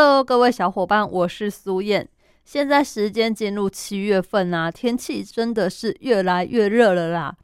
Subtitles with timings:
[0.00, 2.08] ？Hello，各位小伙伴，我是苏燕。
[2.44, 7.34] 现在时间进入七月份啊，天气真的是越来越热了啦。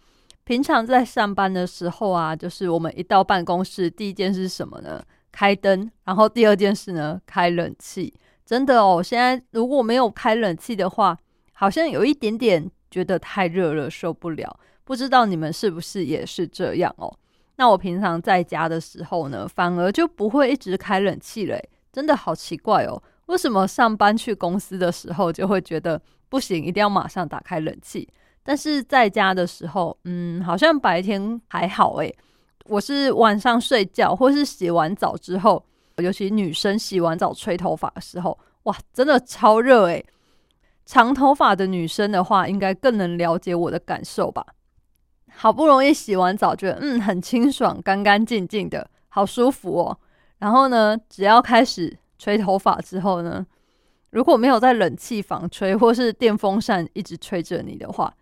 [0.44, 5.02] 平常在上班的时候啊，就是我们一到办公室，第一件是什么呢？
[5.32, 8.14] 开灯，然后第二件事呢，开冷气。
[8.46, 11.18] 真的哦，现在如果没有开冷气的话，
[11.54, 14.60] 好像有一点点觉得太热了，受不了。
[14.84, 17.18] 不知道你们是不是也是这样哦？
[17.56, 21.68] 那我平常在家的时候呢，反而就不会一直开冷气嘞。
[21.94, 28.08] 真的好奇怪哦，为什么上班去公司的时候就会觉得不行，一定要马上打开冷气？
[28.42, 32.12] 但是在家的时候，嗯，好像白天还好诶。
[32.66, 35.64] 我是晚上睡觉或是洗完澡之后，
[35.98, 40.04] 尤其女生洗完澡吹头发的时候，哇，真的超热诶。
[40.84, 44.44] 长头发的女生的话，应该更能了解我的感受吧。
[45.36, 49.98] 好不容易洗完澡，觉得嗯很清爽，干干净净的，好舒服哦。
[50.38, 53.46] 然后呢，只要开始吹头发之后呢，
[54.10, 58.12] 如果没有在冷气房吹，或是电风扇一直吹着你的话，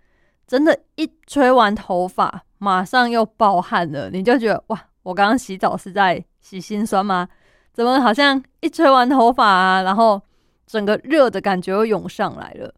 [0.47, 7.29] 真的，一吹完头发，马上又暴汗了，你就觉得哇，我刚刚洗澡是在洗心酸吗？
[7.73, 10.21] 怎么好像一吹完头发啊，然后
[10.67, 12.73] 整个热的感觉又涌上来了？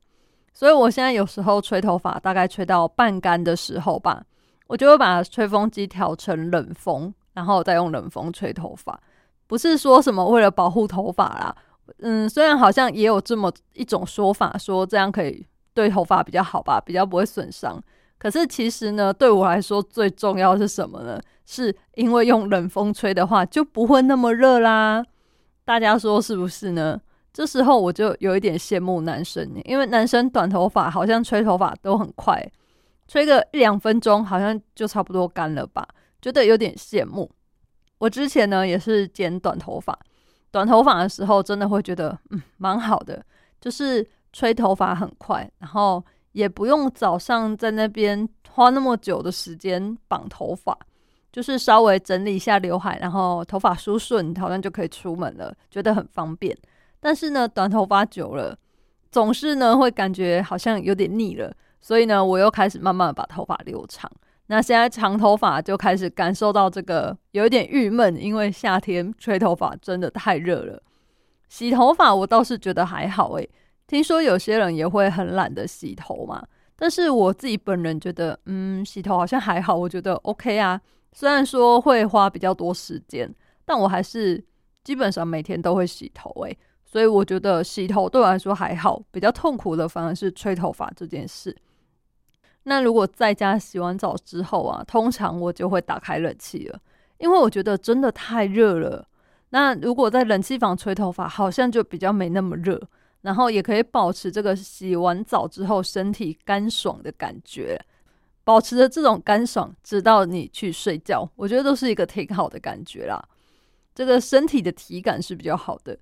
[0.53, 4.23] 所以我现在有时候吹头发，大概吹到半干的时候吧，
[4.69, 9.01] 我就会把吹风机调成冷风，然后再用冷风吹头发。
[9.47, 11.57] 不是说什么为了保护头发啦，
[11.99, 15.47] 嗯，虽然好像也有这么一种说法，说这样可以。
[15.75, 17.83] 对头发比较好吧，比较不会损伤。
[18.17, 21.21] 可是其实呢，对我来说最重要是什么呢？
[21.47, 25.05] 是因为用冷风吹的话就不会那么热啦。
[25.65, 27.01] 大家说是不是呢？
[27.33, 32.41] 这时候我就有一点羡慕男生，因为男生短头发好像吹头发都很快，
[33.09, 35.85] 吹个一两分钟好像就差不多干了吧，
[36.23, 37.29] 觉得有点羡慕。
[37.99, 39.99] 我之前呢也是剪短头发，
[40.51, 43.25] 短头发的时候真的会觉得嗯蛮好的，
[43.61, 44.07] 就是。
[44.37, 50.77] 吹头发很快，然后也不用早上在那边花那么久的时间绑头发，
[51.31, 56.53] 就是稍微整理一下刘海，然后头发梳顺，好像就可以出门了，觉得很方便。
[56.99, 58.59] 但是呢，短头发久了，
[59.13, 64.11] 总是呢会感觉好像有点腻了，所以呢，我又开始慢慢把头发留长。
[64.47, 70.83] 那现在长头发就开始感受到这个有一点郁闷，因为夏天吹头发真的太热了。
[71.49, 73.49] 洗头发我倒是觉得还好诶。
[73.87, 76.45] 听说有些人也会很懒得洗头嘛，
[76.77, 80.81] 但是我自己本人觉得，嗯，洗头好像还好，我觉得 OK 啊。
[81.13, 83.33] 虽然说会花比较多时间，
[83.65, 84.45] 但我还是
[84.83, 89.01] 基本上每天都会洗头诶，所以我觉得洗头对我来说还好。
[89.11, 91.57] 比较痛苦的反而是吹头发这件事。
[92.65, 96.79] 那如果在家洗完澡之后啊，通常我就会打开冷气了，
[97.19, 99.07] 因为我觉得真的太热了。
[99.51, 102.81] 那如果在冷气房吹头发，好像就比较没那么热。
[103.23, 107.83] 然后也可以保持这个洗完澡之后身体干爽的感觉，
[108.45, 113.27] 保持着这种干爽，直到你去睡觉，我觉得都是一个挺好的感觉啦。
[113.95, 115.99] 这个身体的体感是比较好的。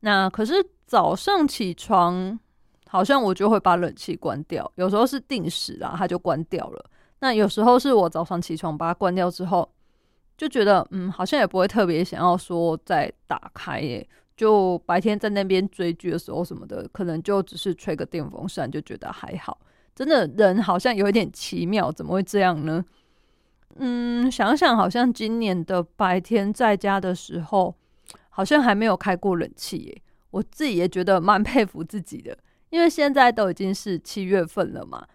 [0.00, 0.54] 那可是
[0.84, 2.36] 早上起床，
[2.94, 6.84] 好像我就会把冷气关掉，有时候是定时啊，它就关掉了。
[7.18, 9.68] 那有时候是我早上起床把它关掉之后，
[10.36, 14.08] 就觉得嗯，好像也不会特别想要说再打开耶。
[14.36, 19.58] 就白天在那边追剧的时候什么的，可能就只是吹个电风扇就觉得还好。
[19.92, 22.84] 真的人好像有一点奇妙，怎么会这样呢？
[23.74, 27.74] 嗯，想想好像今年的白天在家的时候，
[28.30, 30.02] 好像还没有开过冷气耶。
[30.30, 32.36] 我自己也觉得蛮佩服自己的，
[32.74, 35.06] 因为现在都已经是七月份了嘛，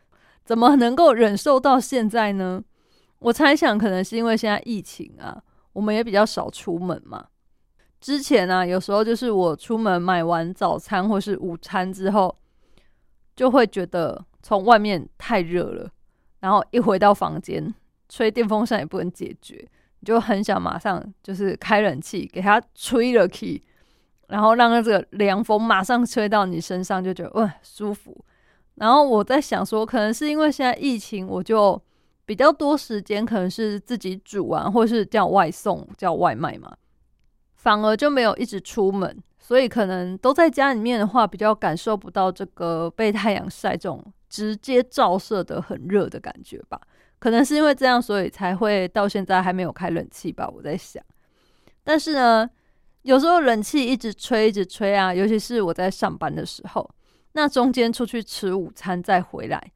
[0.46, 2.64] 怎么能够忍受到现在呢？
[3.18, 7.26] 我猜想可能是因为现在疫情啊，我们也比较少出门嘛。
[8.00, 12.34] 之前呢，有时候就是我出门买完早餐或是午餐之后，
[13.36, 15.92] 就会觉得从外面太热了，
[16.40, 17.76] 然后一回到房间，
[18.08, 19.68] 吹电风扇也不能解决，
[20.00, 23.62] 你就很想马上就是开冷气给它吹了气，
[24.30, 28.16] 然后让这个凉风马上吹到你身上，就觉得哇舒服。
[28.76, 31.80] 然后我在想说，可能是因为现在疫情，我就
[32.26, 36.72] 比较多时间，可能是自己煮啊，或是叫外送、叫外卖嘛。
[37.56, 46.80] 反而就没有一直出门，所以可能都在家里面的话，比较感受不到这个被太阳晒这种直接照射的很热的感觉吧。
[47.20, 50.48] 可能是因为这样，所以才会到现在还没有开冷气吧。
[50.48, 51.04] 我在想，
[51.84, 52.50] 但是呢，
[53.10, 56.88] 有时候冷气一直吹一直吹啊，尤其是我在上班的时候，
[57.32, 59.72] 那中间出去吃午餐再回来，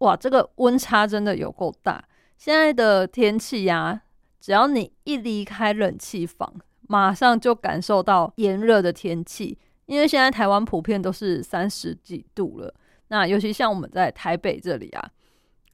[0.00, 2.04] 哇，这个温差真的有够大。
[2.36, 4.02] 现在的天气呀，
[4.38, 9.58] 只要你一离开冷气房，马上就感受到炎热的天气。
[9.86, 12.74] 因为现在台湾普遍都是三十几度了，
[13.08, 15.10] 那尤其像我们在台北这里啊。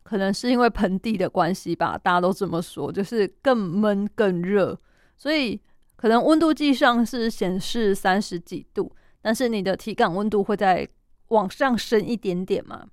[0.05, 4.79] 可能是因为盆地的关系吧，大家都这么说，就是更闷更热，
[5.17, 5.61] 所以
[6.01, 10.89] 可能温度计上是显示三十几度，但是你的体感温度会在
[11.29, 12.87] 往上升一点点嘛。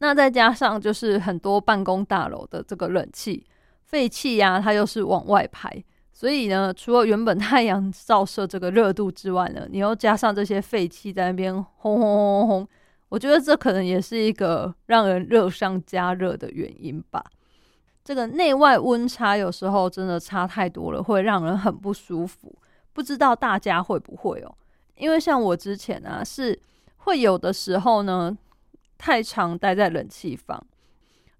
[0.00, 3.46] 那再加上就是很多办公大楼的这个冷气
[3.84, 5.82] 废气呀，它又是往外排，
[6.12, 12.68] 所以呢，除了原本太阳照射这个热度之外呢，你又加上这些废气在那边轰轰轰轰轰。
[13.08, 17.24] 我觉得这可能也是一个让人热上加热的原因吧。
[18.08, 22.50] 这个内外温差有时候真的差太多了，会让人很不舒服。
[22.94, 24.54] 不知道大家会不会哦？
[24.96, 26.58] 因为像我之前啊，是
[26.96, 28.34] 会有的时候呢，
[28.96, 30.66] 太常待在冷气房，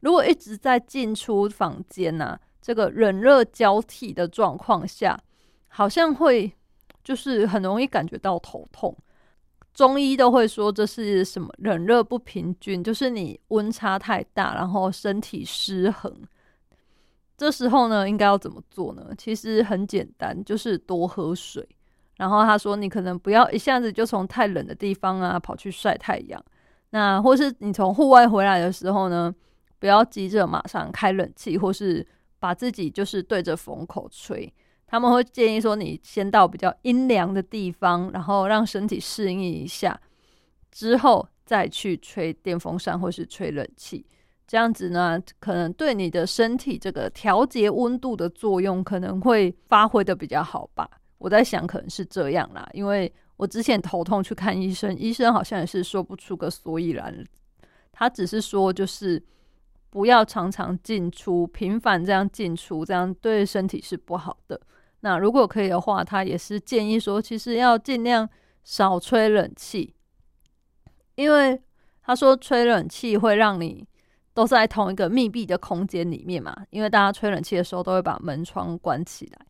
[0.00, 5.18] 如果一直在进出房间呐，这个冷热交替的状况下，
[5.68, 6.52] 好像会
[7.02, 8.94] 就是很容易感觉到头痛。
[9.72, 16.14] 中医都会说这是什么冷热不平均，就是你温差太大，然后身体失衡。
[17.38, 19.10] 这时候呢，应该要怎么做呢？
[19.16, 21.66] 其实很简单，就是多喝水。
[22.16, 26.44] 然后他说，你可能不要一下子就从太冷的地方啊跑去晒太阳，
[26.90, 29.32] 那或是你从户外回来的时候呢，
[29.78, 32.04] 不要急着马上开冷气，或是
[32.40, 34.52] 把自己就是对着风口吹。
[34.84, 40.00] 他们会建议说，你先到比较阴凉的地方，然后让身体适应一下，
[40.72, 44.04] 之后再去吹电风扇或是吹冷气。
[44.48, 50.90] 这样子呢，可能对你的身体这个调节温度的作用可能会发挥的比较好吧。
[51.18, 57.22] 我在想，可能是这样啦，因为我之前头痛去看医生，医生好像也是说不出个所以然，
[57.92, 59.22] 他只是说就是
[59.90, 64.58] 不要常常进出，频繁这样进出，这样对身体是不好的。
[65.00, 68.26] 那如果可以的话，他也是建议说，其实要尽量
[68.64, 69.94] 少吹冷气，
[71.16, 71.60] 因为
[72.02, 73.86] 他说吹冷气会让你
[74.38, 76.56] 都在同一个密闭的空间里面嘛。
[76.70, 79.46] 因为大家吹冷气的时候都会把门窗关起来，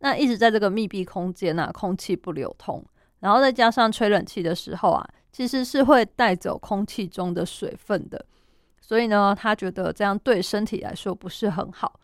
[0.00, 2.84] 那一直在这个密闭空间啊，空气不流通，
[3.20, 8.26] 然后再加上吹冷气的时候啊，其实是会带走空气中的水分的，
[8.80, 12.00] 所以呢，他觉得这样对身体来说不是很好。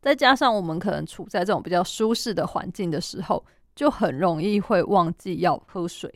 [0.00, 3.44] 再加上我们可能处在这种比较舒适的环境的时候，
[3.74, 6.10] 就很容易会忘记要喝水。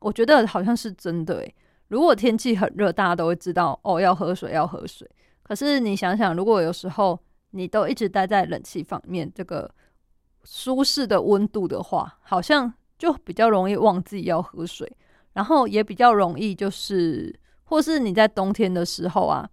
[0.00, 1.48] 我觉得好像是真的。
[1.88, 5.08] 如果天气很热，大家都会知道哦，要喝水，要喝水。
[5.42, 7.18] 可是你想想，如果有时候
[7.50, 9.72] 你都一直待在冷气房面，这个
[10.44, 14.90] 舒适的温度的话，好像就比较容易忘记要喝水，
[15.32, 19.48] 然后也比较容易就是，或是你在冬天的时候啊，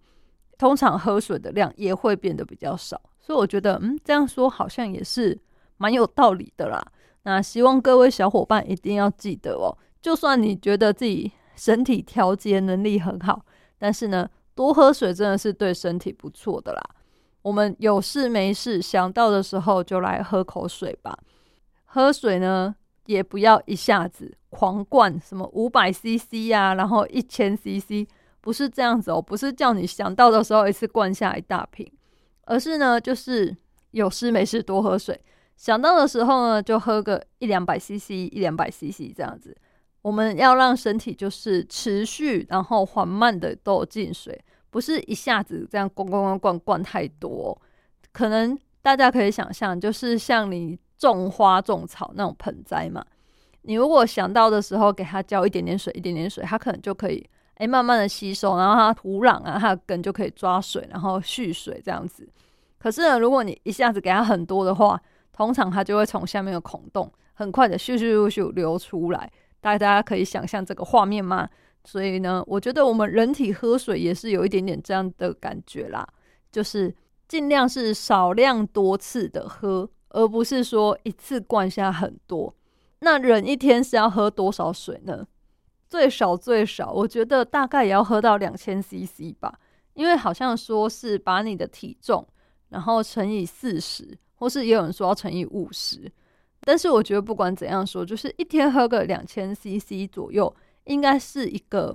[0.58, 3.00] 通常喝水的量也会变得比较少。
[3.20, 5.40] 所以我觉得，嗯，这样说好像也是
[5.76, 6.84] 蛮有道理的啦。
[7.22, 9.70] 那希望各位小伙伴一定要记得哦，
[10.02, 13.44] 就算你觉得自己身体调节能力很好，
[13.78, 16.82] 但是呢，多喝水真的是对身体不错的啦。
[17.42, 21.18] 我们有事没事想到的时候就来喝口水吧。
[21.84, 22.74] 喝水呢，
[23.06, 28.08] 也不要一下子狂灌，什么五百 CC 呀，然后一千 CC，
[28.40, 31.90] 不是这样子哦，不是叫你想到的时候一次灌下一大瓶。
[32.46, 33.56] 而是呢，就是
[33.92, 35.18] 有事没事多喝水，
[35.56, 39.56] 想到的时候呢，就喝个一两百 CC，一两百 CC 这样子。
[40.04, 47.58] 我们要让身体就是持续，然后缓慢的都进水，不是一下子这样灌灌灌灌灌太多。
[48.12, 53.02] 可能大家可以想象，就是像你种花种草那种盆栽嘛，
[53.62, 57.26] 你如果想到的时候给它浇一点点水，一点点水，它可能就可以。
[57.54, 62.28] 哎，慢慢的吸收，然后它土壤啊，它的根就可以抓水，然后蓄水这样子。
[62.78, 65.00] 可是呢，如果你一下子给它很多的话，
[65.32, 69.32] 通常它就会从下面的孔洞很快的咻咻咻咻流出来。
[69.64, 71.48] 大家可以想象这个画面吗？
[71.84, 76.06] 所以呢，我觉得我们人体喝水也是有一点点这样的感觉啦，
[76.50, 76.94] 就是
[77.28, 82.54] 尽量是少量多次的喝，而不是说一次灌下很多。
[83.00, 85.26] 那人一天是要喝多少水呢？
[85.88, 89.58] 最少最少，我觉得大概也要喝到两千 CC 吧，
[89.92, 92.26] 因为好像说是把你的体重，
[92.70, 96.10] 然后乘以四十，或是也有人说要乘以五十，
[96.64, 100.54] 但是我觉得不管怎样说，就是一天喝个两千 CC 左右，
[100.84, 101.94] 应该是一个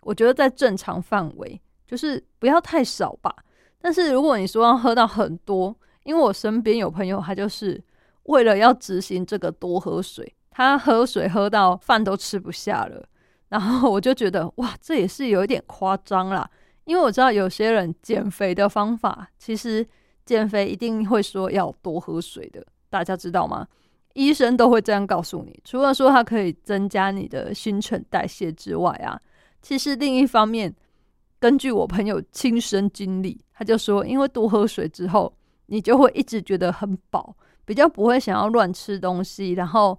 [0.00, 3.34] 我觉得在正常范围，就是不要太少吧。
[3.80, 7.82] 但是如果你说要喝到很多，因为我身边有朋友，他就是
[8.24, 13.08] 为了要执行这个多喝水，他喝水喝到饭都吃不下了。
[13.48, 16.48] 然后我就觉得哇，这也是有一点夸张啦。
[16.84, 19.86] 因为我知道有些人减肥的方法，其实
[20.24, 23.66] 减肥一定会说要多喝水的，大家知道吗？
[24.16, 25.60] 医生都会这样告诉你。
[25.62, 29.20] 除了说它可以增加你的新陈代谢之外啊，
[29.62, 30.74] 其实另一方面，
[31.38, 35.32] 根据我朋友亲身经历，他就说，因为多喝水之后，
[35.66, 39.98] 你就会一直觉得很饱，比较不会想要乱吃东西，然后。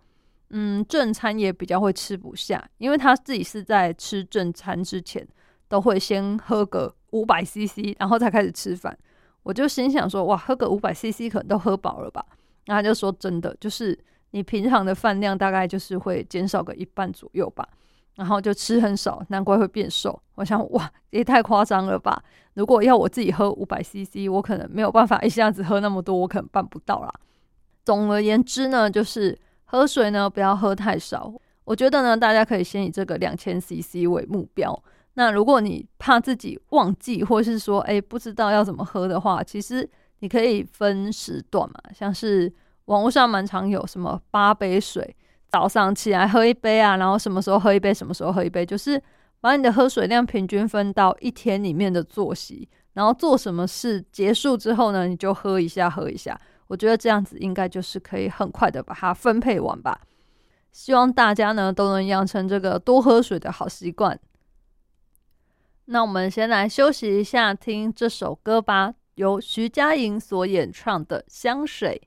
[0.52, 5.28] 嗯，正餐也比较会吃不下，因为他自己是在吃正餐之前
[5.68, 8.98] 都会先喝个五百 CC，然后才开始吃饭。
[9.44, 12.26] 我就心想说，哇，喝个五百 CC 可能都喝饱了吧？
[12.68, 13.98] 那他就说，真的，就是
[14.32, 17.68] 你平常的饭量大概就是会减少个一半左右吧，
[18.16, 20.22] 然后就吃很少，难怪会变瘦。
[20.36, 22.24] 我想，哇，也太夸张了吧？
[22.54, 27.12] 如果要我自己喝五百 CC，我可能没有办法一下子喝那么多，我可能办不到啦。
[27.84, 29.38] 总而言之呢，就是。
[29.70, 31.30] 喝水呢，不要喝太少。
[31.66, 34.82] 我觉得呢，大家可以先以这个两千 CC 为目标。
[35.16, 39.86] 那如果你怕自己忘记，或是说，哎，不知道要怎么喝的话，其实
[40.20, 41.76] 你可以分时段嘛。
[41.94, 42.52] 像是
[42.86, 45.16] 网络上蛮常有什么八杯水，
[45.50, 49.02] 早上起来喝一杯啊，然后什么时候喝一杯，什么时候喝一杯，就是
[49.40, 56.40] 把你的喝水量平均分到一天里面的作息，然后做什么事结束之后呢，你就喝一下，喝一下。
[56.68, 60.02] 我觉得这样子应该就是可以很快的把它分配完吧。
[60.74, 64.20] 希望大家呢都能养成这个多喝水的好习惯。
[65.86, 72.00] 那我们先来休息一下，听这首歌吧，由徐佳莹所演唱的《香水》。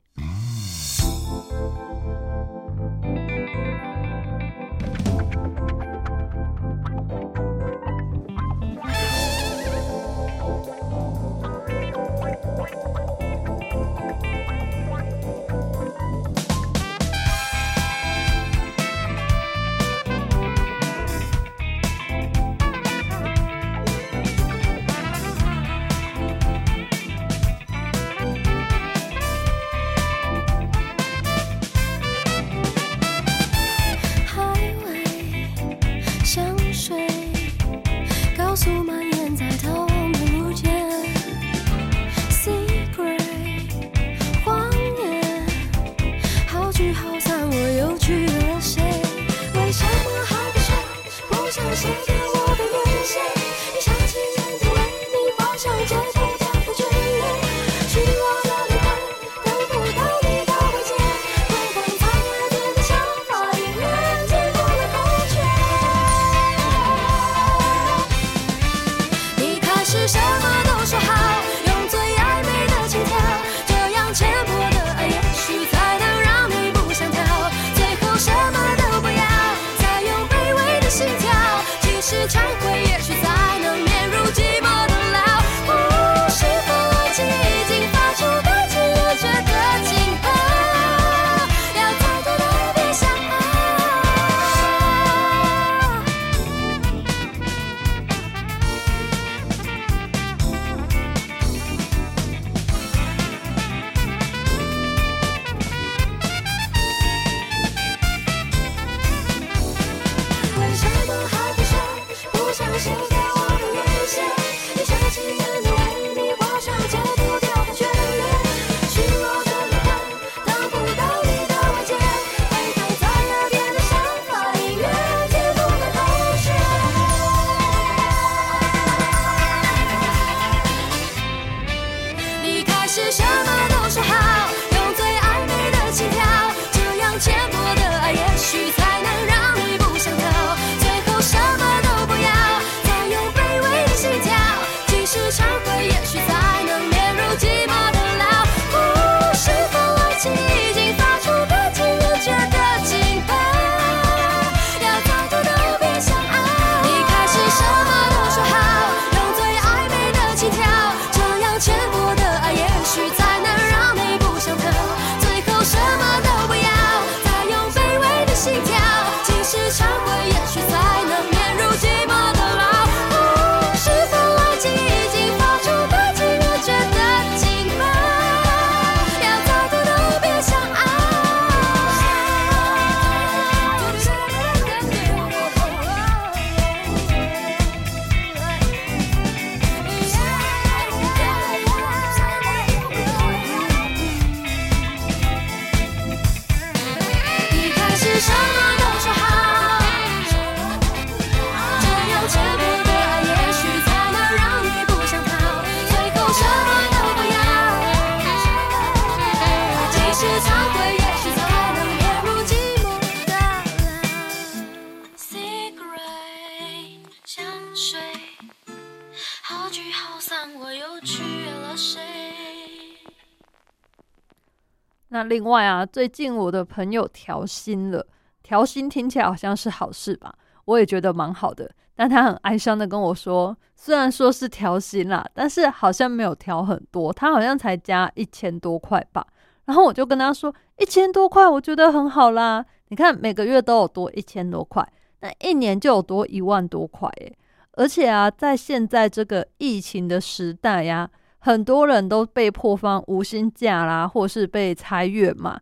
[225.30, 228.04] 另外啊，最近我的朋友调薪了，
[228.42, 230.34] 调薪听起来好像是好事吧？
[230.64, 239.24] 我也觉得蛮好的，但他很哀伤的跟我说，虽然说是调薪啦，但是好像没有调很多，他好像才加一千多块吧。
[239.66, 242.66] 然后我就跟他说，一千多块，我觉得很好啦。
[242.88, 244.84] 你看每个月都有多一千多块，
[245.20, 247.32] 那一年就有多一万多块诶。
[247.74, 251.08] 而且啊，在现在这个疫情的时代呀。
[251.40, 255.60] 很多人都被迫放无薪假啦，或是被裁员嘛。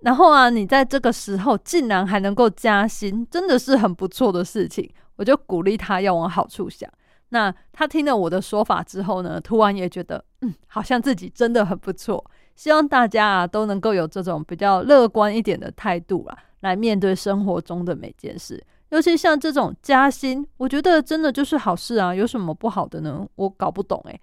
[0.00, 4.90] 然后啊，你在这个时候竟然还能够加薪，真的是很不错的事情。
[5.16, 6.90] 我就鼓励他要往好处想。
[7.28, 12.24] 那他听了我的说法之后呢，突然也觉得，嗯，好像自己真的很不错。
[12.56, 18.62] 希望大家啊都能够有这种比较乐观一点的态度啦，来面对生活中的每件事。
[18.90, 23.26] 尤其像这种加薪，我觉得真的就是好事啊，有什么不好的呢？
[23.36, 24.20] 我搞不懂诶。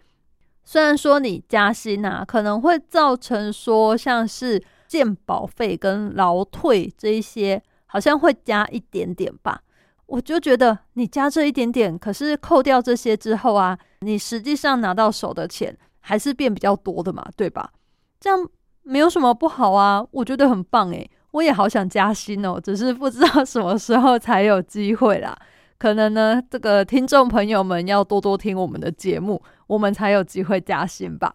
[0.72, 9.64] 虽然说你加薪啊，可能会造成说像是健保费跟劳退这一些，好像会加一点点吧。
[10.06, 17.72] 我就觉得你加这一点点，可是扣掉这些之后啊，你实际上拿到手的钱还是变比较多的嘛，对吧？
[18.20, 18.48] 这样
[18.84, 25.36] 没有什么不好啊，我觉得很棒诶，我也好想加薪哦，只是不知道什么时候才有机会啦。
[25.80, 31.34] 可能呢，这个听众朋友们要多多听我们的节目，我们才有机会加薪吧。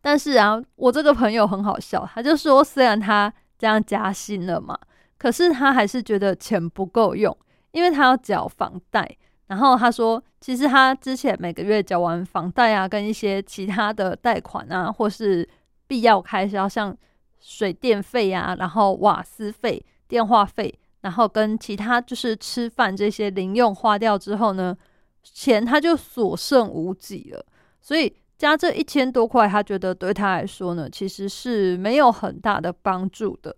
[0.00, 4.78] 但是啊，我这个朋友很好笑，他就说，虽然他这样加薪了嘛，
[5.18, 7.36] 可是他还是觉得钱不够用，
[7.72, 9.16] 因为他要缴房贷。
[9.48, 15.46] 然后他说，其实他之前每个月缴完房贷啊，跟一些其他的贷款啊，或是
[15.88, 16.96] 必要开销，像
[17.40, 20.72] 水电费啊，然后瓦斯费、电话费。
[21.02, 24.76] 然后跟其他就是吃饭这些零用花掉之后呢，
[25.22, 27.44] 钱他就所剩无几了。
[27.80, 33.56] 所以加这一千多块，他觉得对他来说呢，其实是没有很大的帮助的。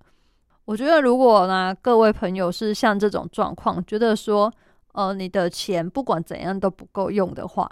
[0.65, 4.53] 我觉得如果呢，各位朋友是像这种状况，觉得说，
[4.93, 7.69] 呃，你的钱不管怎样都不够用的话，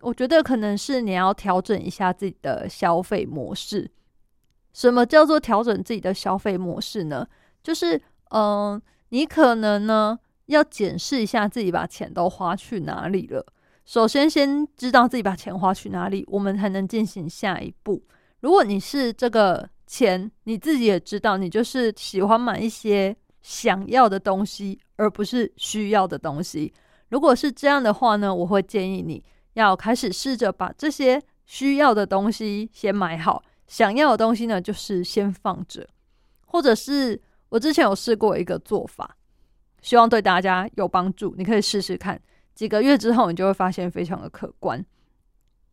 [0.00, 3.90] 我觉得可能是你要调整一下自己的消费模式。
[4.72, 7.28] 什么叫做调整自己的消费模式呢？
[7.62, 8.80] 就是，嗯。
[9.10, 13.46] 你可能呢要检视一下自己把钱都花去哪里了。
[13.84, 18.02] 首先，先知道自己把钱花去哪里，我们才能进行下一步。
[18.40, 26.72] 如果你是这个钱，你自己也知道，你就是喜欢买一些想要的东西，而不是需要的东西。
[27.08, 29.22] 如果是这样的话呢，我会建议你
[29.54, 35.88] 要开始试着把这些需要的东西先买好，想要的东西呢，就是先放着，
[36.46, 37.20] 或者是。
[37.50, 39.16] 我之前有试过一个做法，
[39.82, 41.34] 希望对大家有帮助。
[41.36, 42.20] 你可以试试看，
[42.54, 44.84] 几个月之后你就会发现非常的可观。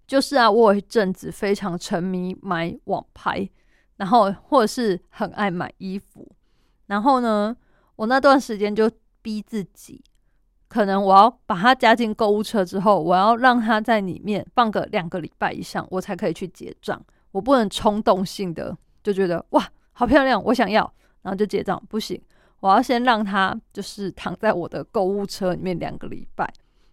[0.05, 3.49] 就是啊，我有一阵子非常沉迷买网拍，
[3.97, 6.29] 然后或者是很爱买衣服，
[6.85, 7.55] 然后呢，
[7.97, 8.89] 我那段时间就
[9.21, 10.01] 逼自己，
[10.69, 16.99] 可能我要把它加进购物车之后，我要让它在里面放个两个礼拜以上，我才可以去结账。
[17.31, 20.91] 我不能冲动性的就觉得哇，好漂亮，我想要。
[21.27, 22.17] 然后就结账不行，
[22.61, 26.49] 我要先让他就是躺在我的购物车里面两个礼拜。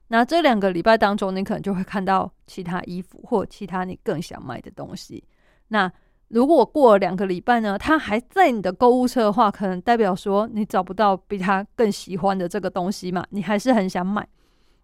[0.08, 5.22] 那这两个礼拜当中，你可能就会看到其他衣服或其他你更想买的东西。
[5.68, 5.88] 那
[6.26, 14.26] 如果过了两个礼拜呢，它还在你的购物车的话，可能代表说你找不到比它更喜欢的这个东西嘛，你还是很想买。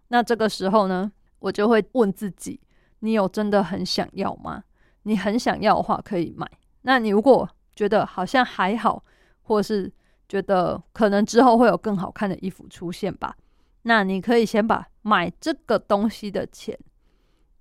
[0.07, 2.57] 那这个时候呢，我就会问自己：
[2.99, 4.63] 你有真的很想要吗？
[5.03, 6.49] 你很想要的话可以买。
[6.83, 9.03] 那你如果觉得好像还好，
[9.41, 9.91] 或是
[10.27, 13.35] 觉得可能之后会有更好看的衣服出现吧，
[13.83, 16.77] 那你可以先把买这个东西的钱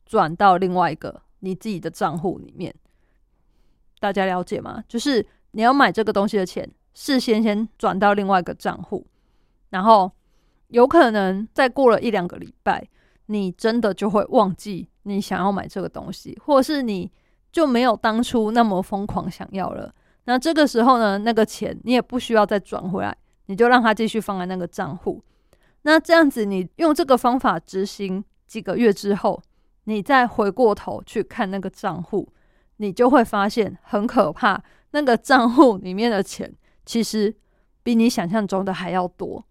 [0.04, 2.74] 转到另外一个你自己的账户里面。
[3.98, 4.82] 大家了解吗？
[4.88, 9.06] 就是你要买这个东西的钱，事先先转到另外一个账户，
[9.70, 10.10] 然后
[10.68, 12.88] 有可能再过了一两个礼拜，
[13.26, 17.10] 你真的就会忘记你想要买这个东西，或者是你
[17.52, 19.94] 就没有当初那么疯狂想要了。
[20.30, 23.12] 那这个时候呢，那个钱你也不需要再转回来，
[23.46, 25.20] 你就让它继续放在那个账户。
[25.82, 29.42] 那这样子，你用这个方法执行几个月之后，
[29.86, 32.28] 你再回过头去看那个账户，
[32.76, 34.62] 你就会发现很可怕。
[34.92, 36.48] 那个账户里面的钱
[36.86, 37.34] 其实
[37.82, 39.44] 比你想象中的还要多。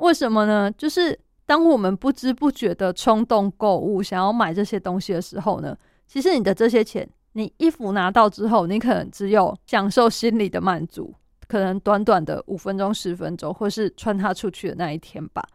[0.00, 0.70] 为什么呢？
[0.70, 5.74] 就是当我们不知不觉的冲动购物，想要买这些东西的时候呢，
[6.06, 7.08] 其实你的这些钱。
[7.34, 11.14] 你衣服拿到之后，你可能只有享受心理的满足，
[11.46, 15.46] 可能短短的五分钟、十分钟，或是穿它出去的那一天吧。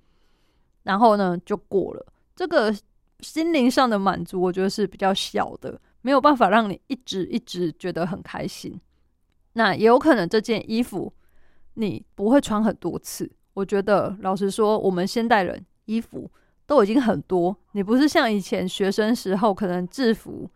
[0.83, 2.05] 然后呢，就过了。
[2.35, 2.73] 这个
[3.21, 8.79] 心灵上的满足，我觉得是比较小的，没有办法让你一直一直觉得很开心。
[9.53, 11.11] 那也有可能这件衣服
[11.73, 13.29] 你不会穿很多次。
[13.53, 16.29] 我觉得老实说，我们现代人衣服
[16.65, 20.49] 都已经很多，你不是像以前学生时候，可能制服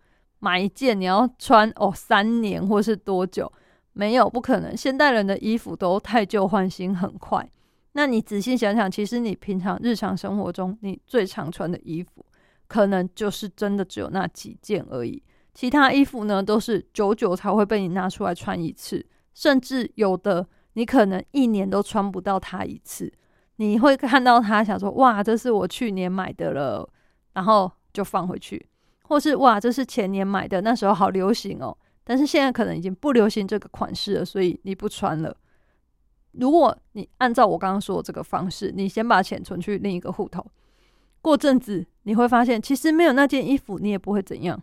[0.43, 3.49] 买一件你要穿哦三年或是多久？
[3.93, 4.75] 没有，不可能。
[4.75, 7.49] 现代人的衣服都太旧换新很快。
[7.93, 12.25] 那你仔细想想，其实你平常日常生活中你最常穿的衣服，
[12.67, 15.23] 可能就是真的只有那几件而已。
[15.53, 23.10] 其他衣服呢，都是久久才会被你拿出来穿一次，甚至有的你可能一年都穿不到它一次。
[23.56, 26.89] 你会看到它，想说哇，这是我去年买的了，
[27.32, 28.67] 然后就放回去，
[29.03, 35.35] 或是哇，这是前年买的，那时候好流行哦，但是现在可能已经不流行这个款式了，所以你不穿了。
[36.31, 40.43] 如果你按照我刚刚说的这个方式，你先把钱存去另一个户头，
[41.21, 44.59] 过阵子你会发现，其实没有那件衣服，你也不会怎样。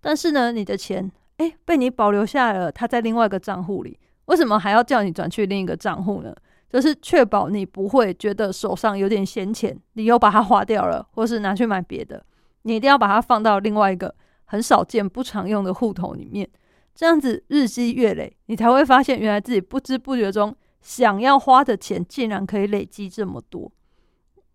[0.00, 6.34] 但是呢，你的钱哎被你保留下来了，它在另外一个账户里，为什么还要叫你转去另一个账户呢？
[6.68, 12.24] 就是确保你不会觉得手上有点闲钱，你又把它花掉了，或是拿去买别的，
[12.66, 14.12] 你一定要把它放到另外一个
[14.44, 16.48] 很少见、不常用的户头里面。
[16.96, 23.70] 这样子日积月累，你才会发现，原来自己不知不觉中想要花的钱竟然可以累积这么多。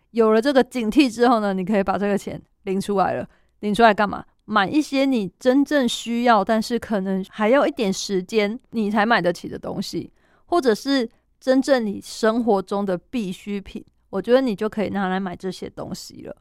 [0.10, 3.26] 有了这个警惕之后呢，你可以把这个钱领出来了，
[3.62, 4.26] 领出来干嘛？
[4.44, 10.12] 买一些你真正需要，但是可能还要一点时间你才买得起的东西，
[10.48, 16.36] 或者是真正你生活中的必需品，我觉得你就可以拿来买这些东西了。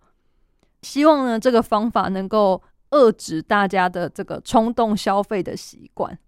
[0.82, 6.18] 希望呢，这个方法能够遏制大家的这个冲动消费的习惯。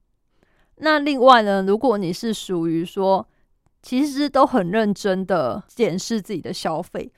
[0.77, 3.27] 那另外呢，如果你是属于说，
[3.83, 7.13] 其实都很认真的检视自己的消费，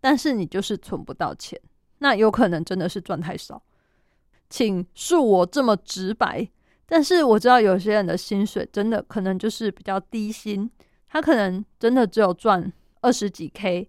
[0.00, 1.60] 但是你就是存不到钱，
[1.98, 3.62] 那有可能真的是赚太少。
[4.50, 6.48] 请恕我这么直白，
[6.86, 10.70] 但是我知道有些人的薪水真的可能就是比较低薪，
[11.08, 13.88] 他可能真的只有赚二十几 K，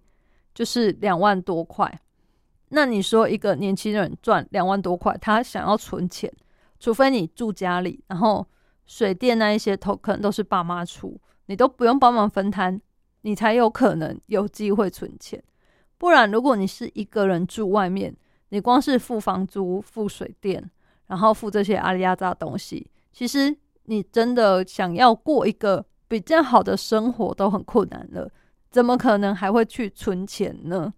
[0.53, 2.01] 就是两万多块。
[2.75, 6.29] 那你说一个年轻人赚两万多块，他想要存钱，
[6.77, 8.45] 除非你住家里，然后
[8.85, 12.77] 水电那一些都可能都是爸妈出，你都不用帮忙分摊，
[13.21, 15.41] 你才有可能有机会存钱。
[15.97, 18.13] 不然，如果你是一个人住外面，
[18.49, 20.69] 你光是付房租、付水电，
[21.07, 28.29] 然后付这些阿里亚扎东西，其实你真的想要过一个比较好的生活都很困难了，
[28.69, 30.93] 怎么可能还会去存钱呢？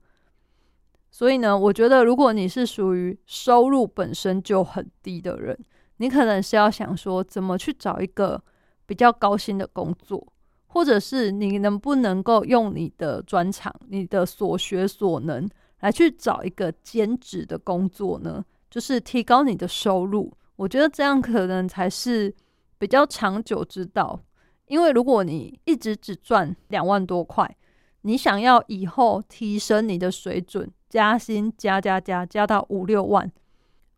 [1.18, 5.58] 所以呢，我觉得如果你是属于收入本身就很低的人，
[5.98, 8.40] 你可能是要想说怎么去找一个
[8.86, 10.32] 比较高薪的工作，
[10.68, 15.50] 或者是你能不能够用你的专长、你的所学所能。
[15.80, 20.32] 来去找一个兼职的工作呢，就是提高你的收入。
[20.56, 22.32] 我觉得这样可能才是
[22.78, 24.20] 比较长久之道。
[24.68, 27.58] 因为如果你一直只赚两万多块，
[28.02, 33.32] 你想要以后提升你的水准，加薪加加加加到五六万，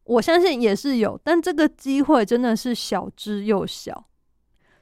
[0.03, 4.05] 我相信也是有，但这个机会真的是小之又小。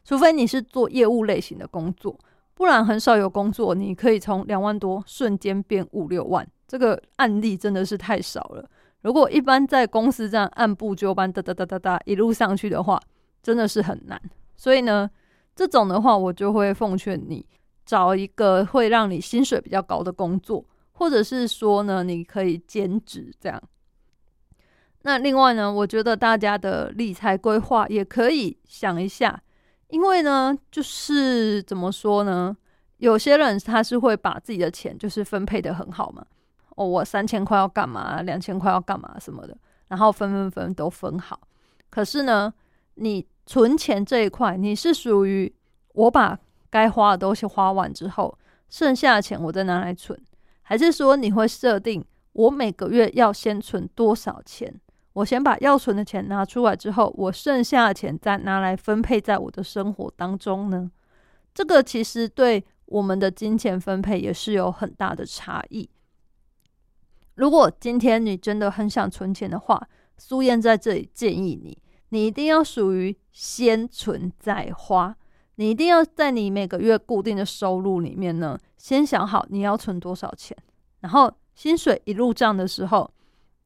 [0.06, 2.18] 除非你是做业务类型的工作，
[2.54, 6.48] 不然很少有工作你可以从两万多瞬间变五六万。
[6.66, 8.70] 这个案例真的是太少了。
[9.02, 13.00] 如果一般在公司这样按部就班，哒哒哒哒哒一路上去的话，
[13.44, 14.22] 真的是很难。
[14.56, 15.10] 所以呢，
[15.56, 17.46] 这种的话，我就会奉劝你
[17.88, 23.60] 找一个会让你薪水比较高的工作，或者是说呢，你可以兼职这样。
[25.04, 29.42] 那另外呢，我觉得大家的理财规划也可以想一下，
[29.88, 32.56] 因为呢，就是怎么说呢，
[32.98, 36.26] 有些人他是会把自己的钱就是分配的很好嘛。
[36.76, 38.22] 哦，我三千块要干嘛？
[38.22, 39.18] 两千块要干嘛？
[39.20, 41.40] 什么的，然后分分分都分好。
[41.90, 42.54] 可是呢，
[42.96, 45.52] 你存钱这一块，你是属于
[45.94, 46.38] 我把
[46.70, 48.38] 该花的东西花完之后，
[48.70, 50.20] 剩下的钱我再拿来存，
[50.62, 52.04] 还是说你会设定
[52.34, 54.74] 我每个月要先存多少钱？
[55.14, 60.92] 我先把要存的钱拿出来之后，我剩下的钱再拿来分配在我的生活当中呢？
[61.56, 65.90] 这个其实对我们的金钱分配也是有很大的差异。
[67.34, 71.78] 如果今天你真的很想存钱的话，苏燕在这里建议你，
[72.10, 75.16] 你一定要属于先存再花。
[75.58, 80.58] 你一定要在你每个月固定的收入里面呢，先想好你要存多少钱，
[81.02, 83.12] 然后薪水一入账的时候，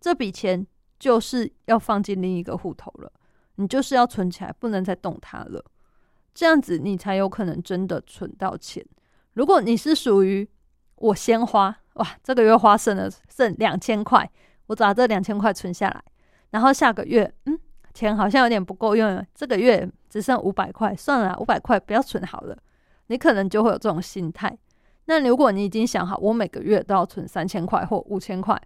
[0.02, 0.68] 这笔钱
[1.00, 3.12] 就是要放进另一个户头了，
[3.56, 5.64] 你就是要存起来，不能再动它了。
[6.34, 8.86] 这样子你才有可能真的存到钱。
[9.34, 10.50] 如果你是属于
[10.96, 11.78] 我先花。
[11.96, 14.32] 哇，这个月花剩了剩两千块，
[14.68, 16.02] 我把这两千块存下来，
[16.52, 17.60] 然后下个月，嗯，
[17.94, 22.58] 钱好像有点不够用了，这个月只剩五百块，算了，五百块不要存好了。
[23.08, 24.58] 你可能就会有这种心态。
[25.06, 28.60] 那如果你已经想好，我每个月都要存三千块或五千块，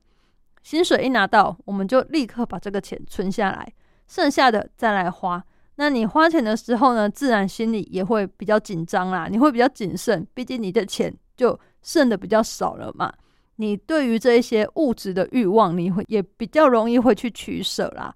[0.62, 3.68] 薪水一拿到，我们就立刻把这个钱存下来，
[4.08, 5.44] 剩下的再来花。
[5.78, 13.12] 那你花钱的时候呢，自然心里也会比较紧张啦，你会比较谨慎，毕竟你的钱就剩的比较少了嘛。
[13.56, 18.14] 你对于这一些物质的欲望，你会也比较容易会去取舍啦。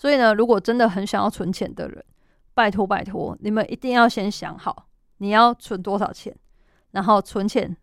[0.00, 2.02] 所以呢，如果真的很想要存钱的人，
[2.54, 4.86] 拜托拜托，你们一定要先想好
[5.18, 6.34] 你要存多少钱，
[6.92, 7.76] 然后存钱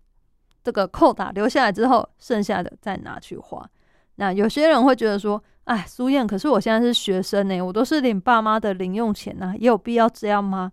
[0.63, 3.63] 这个扣打留下来之后，剩下的再拿去花。
[4.15, 10.71] 那有些人会觉得说，哎，苏燕，可是我现在是学生呢，我都是领爸妈的零用钱呐，也有必要这样吗？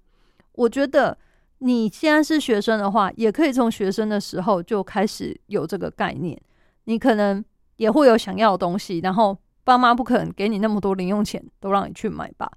[0.53, 1.19] 我觉得。
[1.59, 6.39] 你现在是学生的话，也可以从学生的时候就开始有这个概念。
[6.85, 7.43] 你可能
[7.77, 12.51] 也会有想要的东西，然后爸妈不可能给你那么多零用钱都让你去买吧。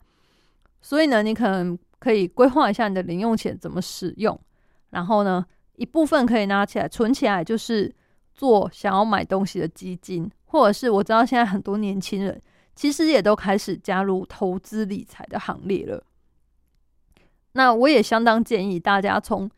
[0.82, 4.40] 所以呢，你可能可以规划一下你的零用钱怎么使用，
[4.92, 7.94] 然后呢，一部分可以拿起来存起来，就是
[8.34, 12.40] 做想要买东西的基金，或者是我知道现在很多年轻人
[12.76, 16.04] 其实也都开始加入投资理财的行列了。
[17.54, 19.50] 那我也相当建议大家从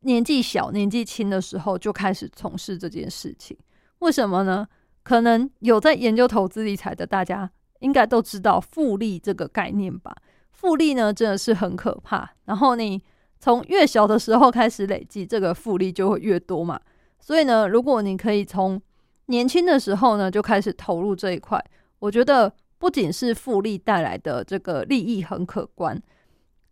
[0.00, 3.56] 年纪小、年纪轻的时候就开始从事这件事情。
[4.00, 4.68] 为什么呢？
[5.02, 10.14] 可能有在研究投资理财的大家，应该都知道复利这个概念吧？
[10.52, 12.30] 复利呢，真的是很可怕。
[12.44, 13.02] 然后你
[13.38, 16.78] 从越小的时候开始累积，这个复利就会越多嘛。
[17.18, 18.80] 所以呢，如果你可以从
[19.26, 21.62] 年轻的时候呢就开始投入这一块，
[21.98, 26.00] 我觉得不仅是复利带来的这个利益很可观。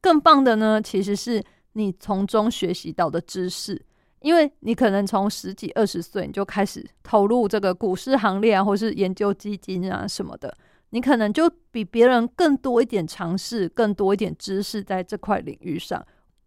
[0.00, 3.80] 更棒的呢，其实是你从中学习到的知识，
[4.20, 10.52] 因为你可能从十几二十岁你就开始投入这个股市行列啊，或是研究基金啊什么的，
[10.90, 16.04] 你可能就比别人更多一点尝试，更多一点知识在这块领域上。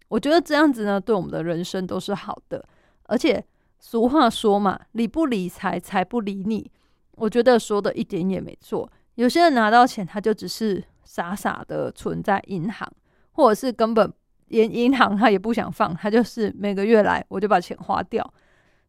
[0.10, 2.64] 我觉得这样子呢，对我们的人生都是好的。
[3.04, 3.44] 而且
[3.80, 6.70] 俗话说嘛，理不理财，财不理你。
[7.12, 8.92] 我觉得说的一点也没错。
[9.16, 12.92] 有些人拿到钱，他就只是傻傻的存在银行。
[13.34, 14.12] 或者是根本
[14.52, 18.34] 连银行他也不想放，他就是每个月来我就把钱花掉，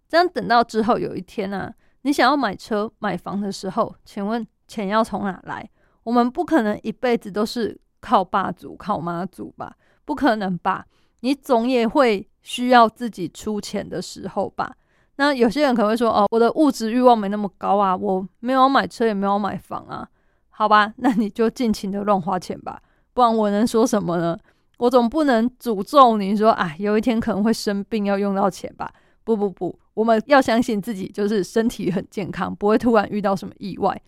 [0.08, 1.72] 这样等到之后有一天呢，
[2.02, 5.68] 你想要买车买房的时候，请问钱要从哪来？
[6.02, 9.76] 我们不可能一辈子都是靠爸祖靠妈祖吧？
[10.04, 10.84] 不可能吧？
[11.20, 14.74] 你总也会需要自己出钱的时候吧？
[15.16, 20.08] 那有些人可能会说：“哦，我的物质欲望没那么高啊，我没有买车也没有买房啊。”
[20.50, 22.82] 好吧，那你就尽情的乱花钱吧。
[23.14, 24.36] 不然我能说什么呢？
[24.82, 28.92] 我总不能诅咒你说，哎，有一天可能会生病要用到钱吧？
[29.22, 34.02] 不不不，我们要相信自己，就是身体很健康，不会突然遇到什么意外。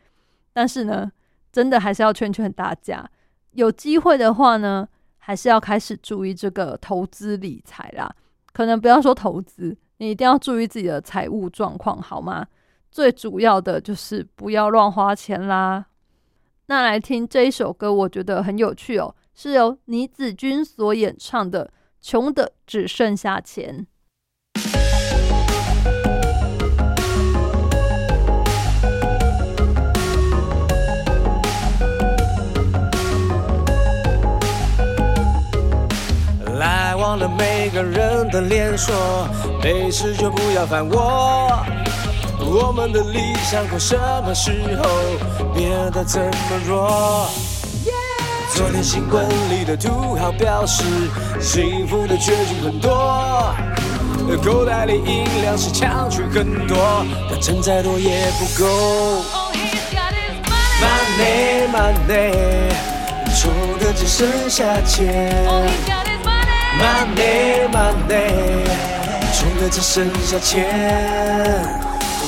[0.52, 1.08] 但是呢，
[1.52, 3.08] 真的还是要劝劝大家，
[3.52, 8.12] 有机会的话呢，还是要开始注意这个投资理财啦。
[8.52, 12.44] 可能不要说投资，你一定要注意自己的财务状况，好吗？
[12.90, 15.86] 最主要的就是不要乱花钱啦。
[16.66, 21.66] 那来听这一首歌，我觉得很有趣哦，是由倪子君所演唱的
[22.00, 23.86] 《穷的只剩下钱》。
[36.56, 38.94] 来往的每个人的脸说，
[39.62, 41.60] 没事就不要烦我。
[42.40, 44.84] 我们的理想从什么时候
[45.52, 46.30] 变得这么
[46.66, 47.28] 弱？
[48.54, 50.84] 昨天新闻里的土豪表示，
[51.40, 53.52] 幸福的绝境很多，
[54.44, 59.24] 口袋里银两是抢去很多，但挣再多也不够。
[60.80, 62.32] Money money，
[63.34, 65.34] 穷的只剩下钱。
[66.78, 68.30] Money money，
[69.32, 71.68] 穷的只剩下钱。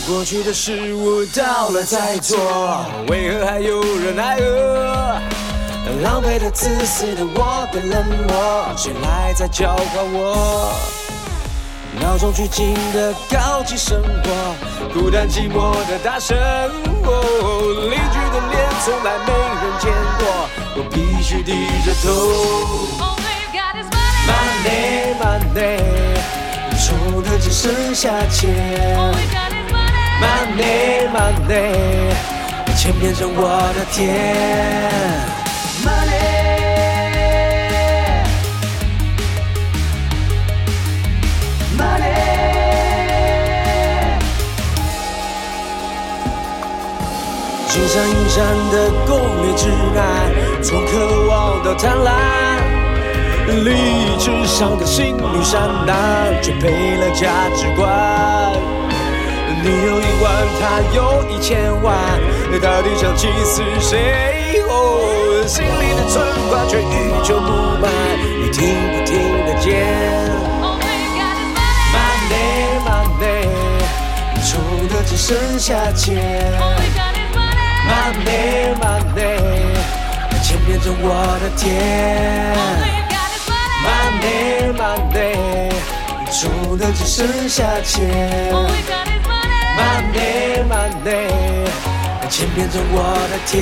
[0.08, 4.36] 过去的事物到了再做，为何还有人爱
[5.96, 6.02] 饿？
[6.02, 10.72] 狼狈的、自私的我，变冷漠，谁来在教化我？
[11.98, 14.54] 闹中取静的高级生活，
[14.92, 16.36] 孤单寂寞的大声。
[16.36, 19.32] 邻居的脸从来没
[19.62, 22.06] 人见过，我必须低着头。
[24.26, 25.80] Money money，
[26.78, 28.44] 穷的只剩下钱。
[30.20, 32.12] Money, money，
[32.76, 33.40] 钱变成我
[33.74, 34.04] 的天。
[47.76, 52.08] 金山银山的攻略之南，从渴望到贪婪，
[53.64, 57.86] 理智上的心率山难，却赔了价值观。
[59.62, 61.94] 你有一万，他有一千万，
[62.62, 64.62] 到底想气死谁？
[64.70, 67.92] 哦，心里的存款却依旧不满，
[68.40, 69.84] 你听不听得见
[71.92, 73.52] ？Money money，
[74.42, 76.58] 穷的只剩下钱。
[77.88, 79.20] Money money，
[80.42, 81.04] 钱变成我
[81.40, 81.64] 的天。
[83.86, 85.70] Money money，
[86.30, 87.94] 穷的只剩下钱。
[89.76, 91.30] Money money，
[92.28, 92.96] 钱变成我
[93.30, 93.56] 的天。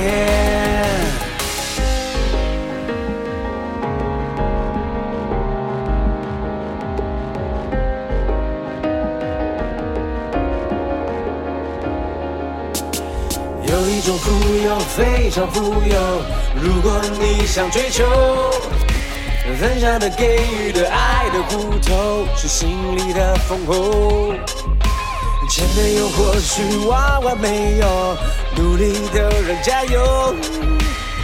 [13.84, 14.30] 有一种富
[14.64, 16.22] 有，非常富有。
[16.58, 18.02] 如果你想追求，
[19.60, 24.32] 分享的、给予的、爱的骨头，是心里的丰厚。
[25.50, 28.16] 钱没有，或许万万没有，
[28.56, 30.34] 努力的人加油。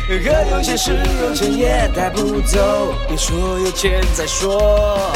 [0.07, 0.15] 可
[0.51, 0.93] 有些事
[1.23, 5.11] 有钱也带不走，别说有钱再说。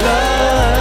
[0.00, 0.79] Love，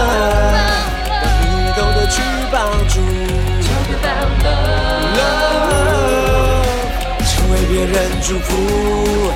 [7.91, 9.33] 人祝福。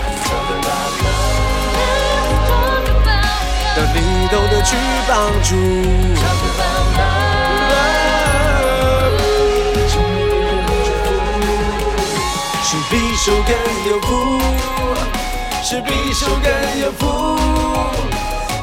[3.75, 4.75] 当你懂得去
[5.07, 5.49] 帮助。
[12.65, 13.55] 是比手更
[13.87, 14.39] 有福，
[15.63, 16.47] 是比手更
[16.79, 17.03] 有福，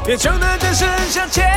[0.04, 1.48] 别穷的只剩下钱。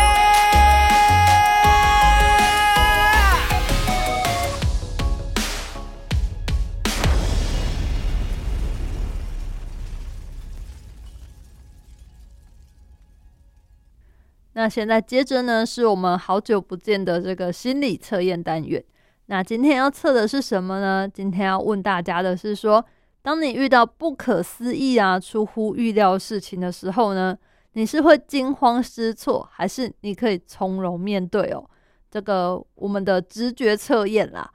[14.64, 18.82] 那现在接着呢，是我们好久不见的这个心理测验单元。
[19.26, 21.06] 那今天要测的是什么呢？
[21.06, 22.82] 今天要问大家的是说，
[23.22, 27.38] 当你遇到不可思议啊、出乎预料事情的时候呢，
[27.74, 31.70] 你是会惊慌失措，还是你可以从容面对哦？
[32.10, 34.50] 这个我们的直觉测验啦。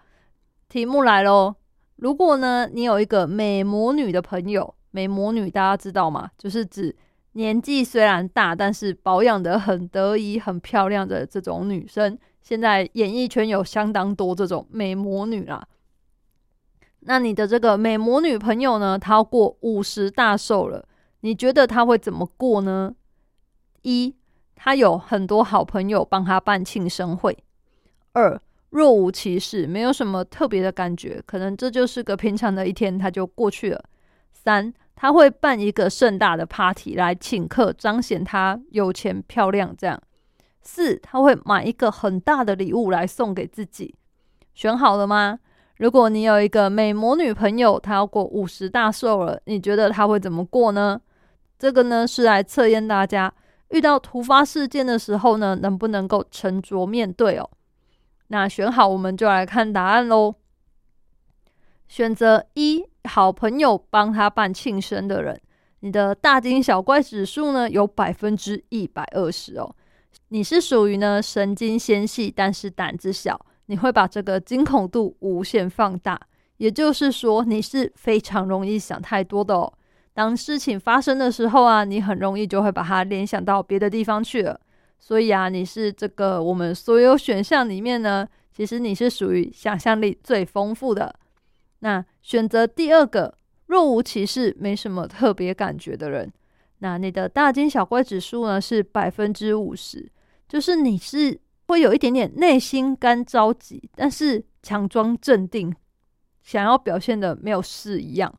[0.70, 1.54] 题目来喽，
[1.96, 6.30] 如果呢你有一个美魔女的朋友，美魔女大家知道吗？
[6.38, 6.96] 就是指
[7.38, 12.18] 年纪虽然大，但是保养得很得意、很漂亮的这种女生。
[12.42, 15.64] 现在演艺圈有相当多这种美魔女啦。
[17.02, 18.98] 那你的这个美魔女朋友呢？
[18.98, 20.88] 她要过五十大寿了，
[21.20, 22.92] 你觉得她会怎么过呢？
[23.82, 24.16] 一，
[24.56, 27.32] 她有很多好朋友帮她办庆生会；
[28.14, 33.80] 二，若无其事，没有什么特别的感觉，可能这就是个平常的一天，她就过去了；
[34.32, 40.02] 三，他会办一个盛大的 party 来请客，彰显他有钱漂亮这样。
[40.60, 43.94] 四，他会买一个很大的礼物来送给自己。
[44.54, 45.38] 选好了吗？
[45.76, 51.00] 如果你有一个美魔女朋友，她要过五十大寿了，你觉得她会怎么过呢？
[51.56, 53.32] 这个呢是来测验大家
[53.68, 57.48] 遇到突发事件的时候呢，能不能够沉着面对哦。
[58.26, 60.34] 那选好，我们就来看答案喽。
[61.86, 65.40] 选择一，好朋友帮他办庆生的人，
[65.80, 69.74] 你的大惊小怪指数呢有百分之一百二十哦。
[70.28, 76.20] 你是属于呢神经纤细，但是胆子小，你会把这个惊恐度无限放大。
[76.58, 79.72] 也就是说，你是非常容易想太多的哦。
[80.12, 84.60] 当事情发生的时候啊，你很容易就会把它联想到别的地方去了。
[84.98, 91.14] 所以啊，你是这个我们所有选项里面呢，其实你是属于想象力最丰富的。
[91.78, 96.30] 那选择第二个若无其事、没什么特别感觉的人。
[96.80, 100.12] 那你的大惊小怪指数呢是百分之五十，
[100.46, 105.74] 就是你是会有一点点内心干着急，但是强装镇定，
[106.42, 108.30] 想要表现的没有事一样。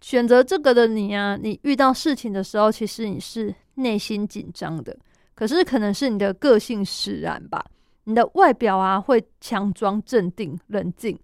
[0.00, 4.98] 选择这个的你啊，你遇到事情的时候，其实你是内心紧张的，
[5.36, 7.64] 可是可能是你的个性使然吧。
[8.02, 11.16] 你的外表啊会强装镇定冷静，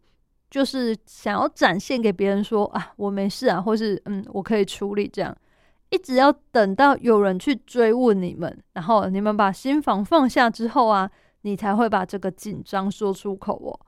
[0.50, 5.36] 就是想要展现给别人说啊我没事啊，或是嗯我可以处理这样。
[5.90, 11.10] 一直要等到有人去追问你们，然后你们把心防放下之后啊，
[11.42, 13.80] 你才会把这个紧张说出口哦。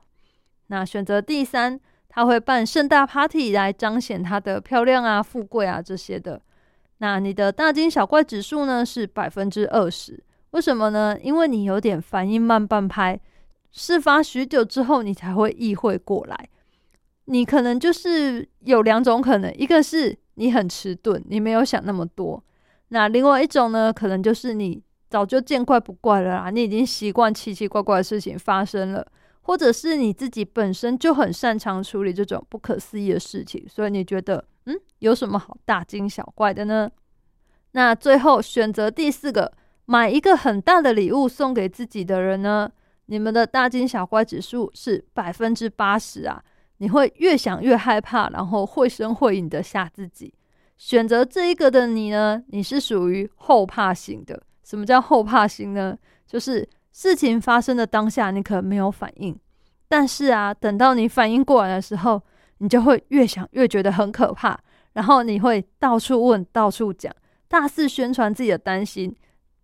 [0.67, 6.41] 那选择第三，他会办盛大 party 来彰显他的漂亮啊、富贵啊这些的。
[6.97, 11.15] 那你的大惊小怪指数呢是百分之二十，为什么呢？
[11.21, 13.19] 因为你有点反应慢半拍，
[13.71, 16.49] 事发许久之后你才会意会过来。
[17.25, 22.41] 你可能就是有两种可能，一个是你很迟钝，你没有想那么多；
[22.89, 29.05] 那另外一种呢，可能就是你早就见怪不怪了啦，你已经习惯奇奇怪怪的事情发生了，
[29.41, 36.89] 或者是你自己本身就很擅长处理这种不可思议的事情，所以你觉得，嗯，有什么好大惊小怪的呢？
[37.73, 39.53] 那最后选择第四个，
[39.85, 42.69] 买一个很大的礼物送给自己的人呢？
[43.11, 46.41] 你们的大惊小怪指数是百分之八十啊！
[46.77, 50.33] 你会越想越害怕，然后绘声绘影的吓自己。
[50.77, 52.41] 选择这一个的你呢？
[52.47, 54.41] 你是属于后怕型的。
[54.63, 55.97] 什么叫后怕型呢？
[56.25, 59.37] 就是事情发生的当下，你可能没有反应，
[59.89, 62.21] 但是啊，等到你反应过来的时候，
[62.59, 64.57] 你就会越想越觉得很可怕，
[64.93, 67.13] 然后你会到处问、到处讲。
[67.49, 69.13] 大肆宣传自己的担心，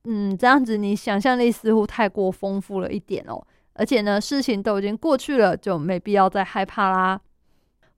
[0.08, 3.46] 嗯，这样子你想象力似乎太过丰富了一点哦。
[3.74, 7.20] 而且呢，事情都已经过去了，就没必要再害怕啦。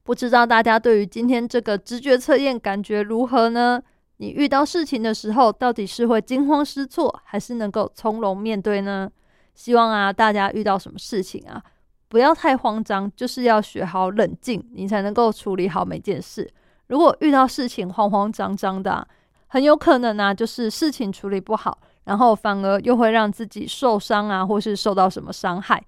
[0.03, 3.81] 不知道大家对于今天这个直觉测验感觉如何呢？
[4.17, 9.09] 你遇到事情的时候，到底是会惊慌失措，还是能够从容面对呢？
[9.55, 11.63] 希望啊，大家遇到什么事情啊，
[12.09, 16.49] 不要太慌张，就是要学好冷静，你才能够处理好每件事。
[16.87, 19.07] 如果遇到事情慌慌张张的，
[19.47, 21.77] 很有可能呢，就是事情处理不好，
[22.09, 25.79] 然后反而又会让自己受伤啊，或是受到什么伤害，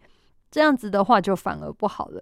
[0.52, 2.22] 这样子的话就反而不好了。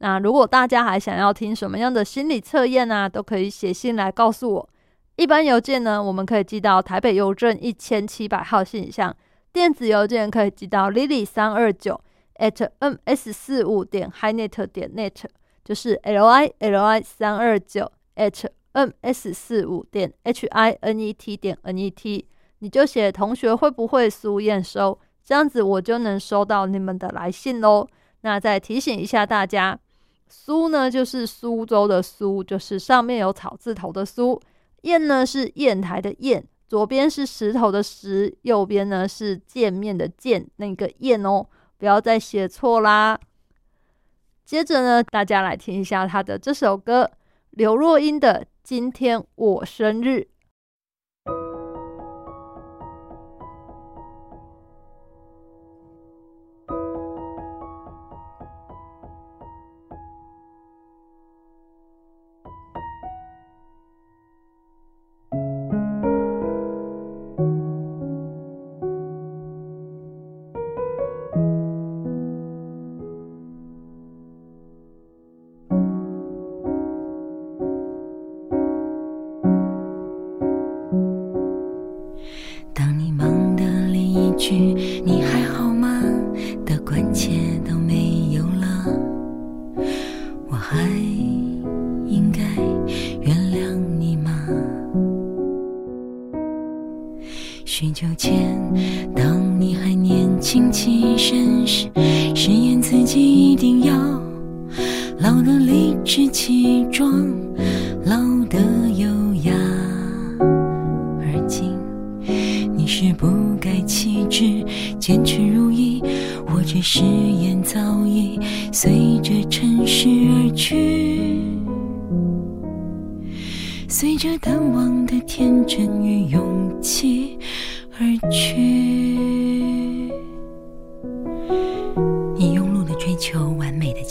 [0.00, 4.68] 那如果大家还想要听什么样的心理测验呢，都可以写信来告诉我。
[5.16, 9.10] 一般邮件呢，我们可以寄到台北邮政一千七百号信箱；
[9.50, 11.98] 电子邮件可以寄到 lily 三二九
[12.34, 15.24] at ms 四五点 hinet 点 net，
[15.64, 21.56] 就是 l i l i 三二九 at m s 四五点 h i n e t 点
[21.62, 22.26] n e t，
[22.60, 27.86] 你就写同学会不会苏验收，这样子我就能收到你们的来信喽。
[28.22, 29.78] 那再提醒一下大家，
[30.28, 34.40] 苏呢就是苏州的苏，就是上面有草字头的苏；
[34.82, 41.46] 砚呢是砚台的砚，左边是石头的石，右边呢是见面的见，那个砚哦，
[41.78, 43.18] 不要再写错啦。
[44.44, 47.10] 接着呢，大家来听一下他的这首歌，
[47.50, 48.46] 刘若英的。
[48.62, 50.28] 今天我生日。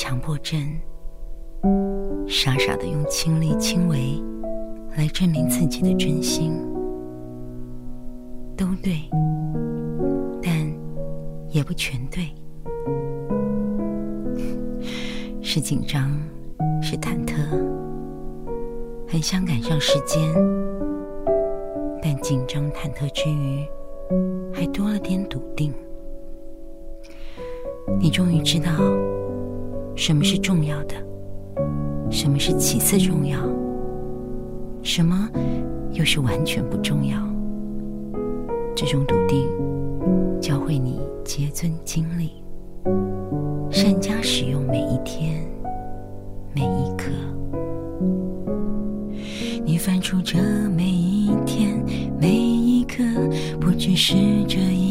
[0.08, 0.58] 强迫症
[2.30, 4.18] 傻傻的用亲力亲为
[4.96, 6.54] 来证明自己的真心
[8.56, 9.02] 都对
[10.42, 10.54] 但
[11.50, 12.34] 也不全对。
[15.44, 16.10] 是紧张
[16.82, 17.36] 是忐忑
[19.10, 20.34] 很想赶上时间
[22.02, 23.68] 但紧张忐忑之余
[24.54, 25.74] 还多了点笃定。
[28.00, 28.72] 你终于知道
[29.98, 30.94] 什么是重要的，
[32.12, 33.40] 什么是其次重要，
[34.84, 35.28] 什么
[35.92, 37.18] 又是完全不重要。
[38.76, 39.50] 这种笃定，
[40.40, 42.32] 教会你结尊经历，
[43.72, 45.44] 善加使用每一天、
[46.54, 47.10] 每一刻。
[49.66, 50.38] 你翻出这
[50.76, 51.84] 每一天、
[52.22, 53.04] 每一刻，
[53.60, 54.14] 不只是
[54.48, 54.87] 这一。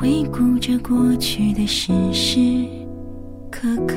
[0.00, 2.40] 回顾着过去的时时
[3.50, 3.96] 刻刻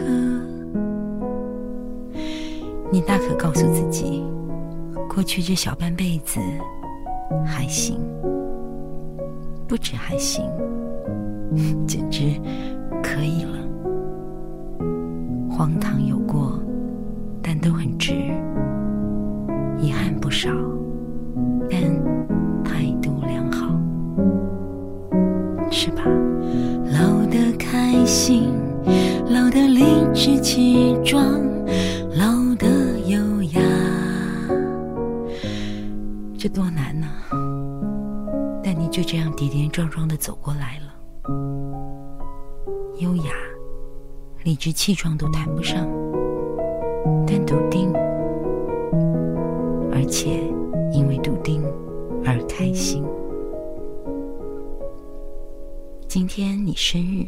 [2.91, 4.22] 你大可告诉自己
[5.08, 6.41] 过去这小半辈子
[7.45, 7.97] 还行
[9.66, 10.43] 不止还行
[11.88, 12.34] 简直
[13.01, 13.58] 可以了。
[15.49, 16.18] 荒唐有
[28.14, 28.53] 心，
[29.26, 29.84] 老得理
[30.14, 31.41] 直气壮，
[32.16, 32.68] 老得
[33.07, 33.61] 优雅，
[36.38, 37.07] 这多难呢、
[38.64, 40.93] 但你就这样跌跌撞撞的走过来了。
[42.99, 43.34] 优雅、
[44.43, 45.84] 理直气壮都谈不上，
[47.26, 47.91] 但笃定，
[49.91, 50.39] 而且
[50.91, 51.64] 因为笃定
[52.24, 53.03] 而开心。
[56.07, 57.26] 今天你生日，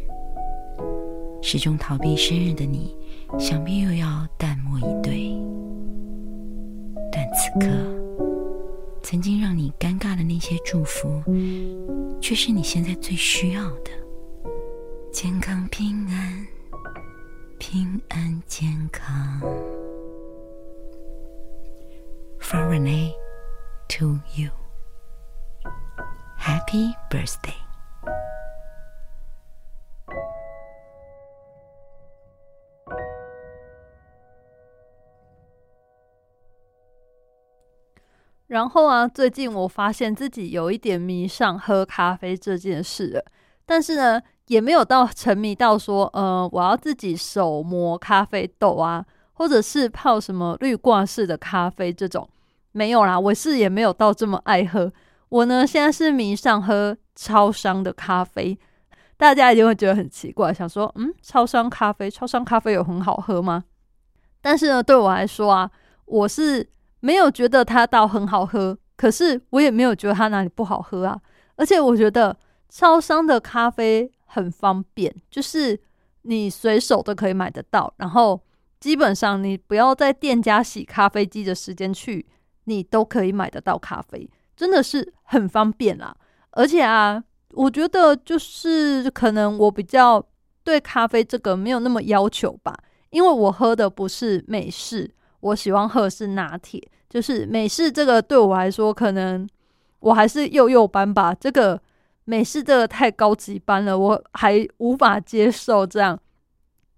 [1.47, 2.97] 始终逃避生日的你，
[3.37, 5.31] 想必又要淡漠以对。
[7.11, 7.67] 但此刻，
[9.03, 11.21] 曾经让你尴尬的那些祝福，
[12.19, 13.91] 却是你现在最需要的。
[15.13, 16.47] 健康平安，
[17.59, 19.39] 平安健康。
[22.39, 23.11] From Renee
[23.89, 24.49] to you.
[26.39, 27.64] Happy birthday.
[38.65, 43.23] 然后啊，最近我发现自己有一点迷上喝咖啡这件事了，
[43.63, 52.27] 但是呢，也没有到沉迷到说，呃，我要自己手磨咖啡豆啊，或者是泡什么滤挂式的咖啡这种，
[52.71, 54.91] 没有啦，我是也没有到这么爱喝。
[55.29, 58.57] 我呢，现在是迷上喝超商的咖啡，
[59.15, 63.63] 大家一定会觉得很奇怪，想说，嗯，超商咖啡，超商咖啡有很好喝吗？
[64.41, 65.69] 但是呢，对我来说啊，
[66.05, 66.67] 我是
[67.05, 71.21] 没有觉得它倒很好喝，可是我也没有觉得它哪里不好喝啊。
[71.55, 72.35] 而且我觉得
[72.67, 75.79] 超商的咖啡很方便，就是
[76.23, 78.41] 你随手都可以买得到，然后
[78.79, 82.25] 基本上你不要在店家洗咖啡机的时间去，
[82.63, 84.27] 你都可以买得到咖啡，
[84.57, 86.15] 真的是很方便啦。
[86.53, 90.25] 而且啊，我觉得就是可能我比较
[90.63, 92.75] 对咖啡这个没有那么要求吧，
[93.11, 95.13] 因为我喝的不是美式。
[95.41, 96.81] 我喜欢喝的是拿铁，
[97.15, 99.47] 就是美式这个对我来说，可能
[100.01, 101.33] 我还是幼幼班吧。
[101.33, 101.81] 这个
[102.25, 105.87] 美式这个太高级班了，我还无法接受。
[105.87, 106.19] 这样，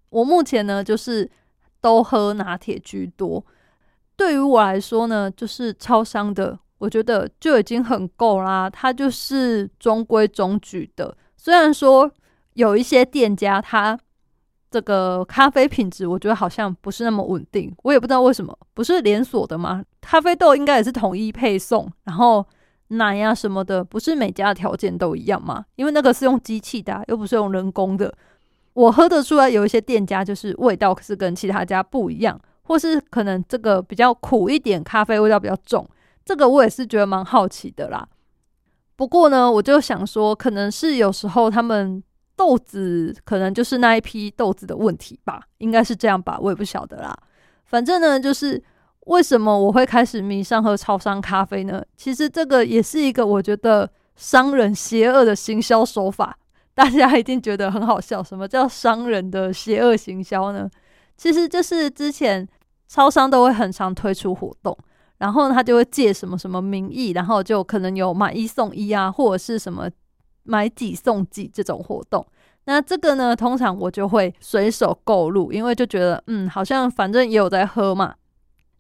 [0.10, 1.30] 我目前呢就是
[1.82, 3.46] 都喝拿铁居多。
[4.16, 8.68] 对于我来说呢，就是超商的，我觉得就已经很够啦。
[8.68, 12.12] 它就是中规中矩的，虽然说
[12.56, 14.00] 有一些店家它。
[14.70, 19.82] 这个咖啡品质，我觉得好像不是那么稳定，我也不知道为什么，不是连锁的吗？
[20.02, 22.46] 咖啡豆应该也是统一配送，然后
[22.90, 25.64] 奶呀什么的，不是每家的条件都一样吗？
[25.78, 28.14] 因为那个是用机器的，又不是用人工的。
[28.74, 35.88] 我喝得出来，有一些店家就是味道是跟其他家不一样，或是可能这个比较苦一点，咖啡味道比较重，
[36.26, 38.06] 这个我也是觉得蛮好奇的啦。
[38.98, 42.04] 不过呢，我就想说，可能是有时候他们。
[42.38, 47.18] 豆子可能就是那一批豆子的问题吧，应该是这样吧，我也不晓得啦。
[47.66, 48.64] 反正呢，就是
[49.08, 51.84] 为什么我会开始迷上喝超商咖啡呢？
[51.98, 56.38] 其实这个也是一个我觉得商人邪恶的行销手法，
[56.76, 58.22] 大家一定觉得很好笑。
[58.22, 60.70] 什么叫商人的邪恶行销呢？
[61.18, 62.48] 其实就是之前
[62.88, 64.78] 超商都会很常推出活动，
[65.18, 69.90] 然后他就会借什么什么名义，然后就可能有买一送一啊，或者是什么。
[70.48, 72.26] 买几送几这种活动，
[72.64, 78.16] 那这个呢，通常我就会随手购入，因为就觉得，嗯，好像反正也有在喝嘛，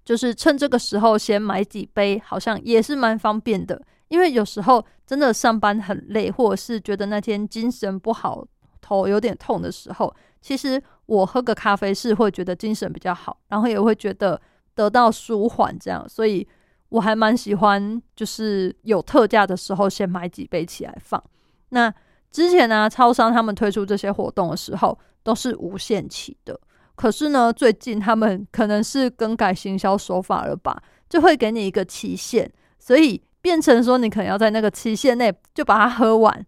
[0.04, 3.82] 就是趁这个时候先买几杯，好像也是蛮方便的。
[4.08, 8.46] 因为有时候真的上班很累，或者是觉得那天精神不好，
[8.80, 14.40] 头有点痛的时候，其实我喝个咖啡是会觉得精神比较好，然后也会觉得
[14.74, 16.48] 得到舒缓，这样，所以
[16.88, 21.22] 我还蛮喜欢，就是有特价的时候先买几杯起来放。
[21.70, 21.94] 那
[22.32, 26.60] 之前呢，超商他们推出这些活动的时候都是无限期的。
[26.96, 36.46] 可是呢，最近他们可能是更改行销手法了吧，就会给你一个期限，所以变成说你可能要在那个期限内就把它喝完。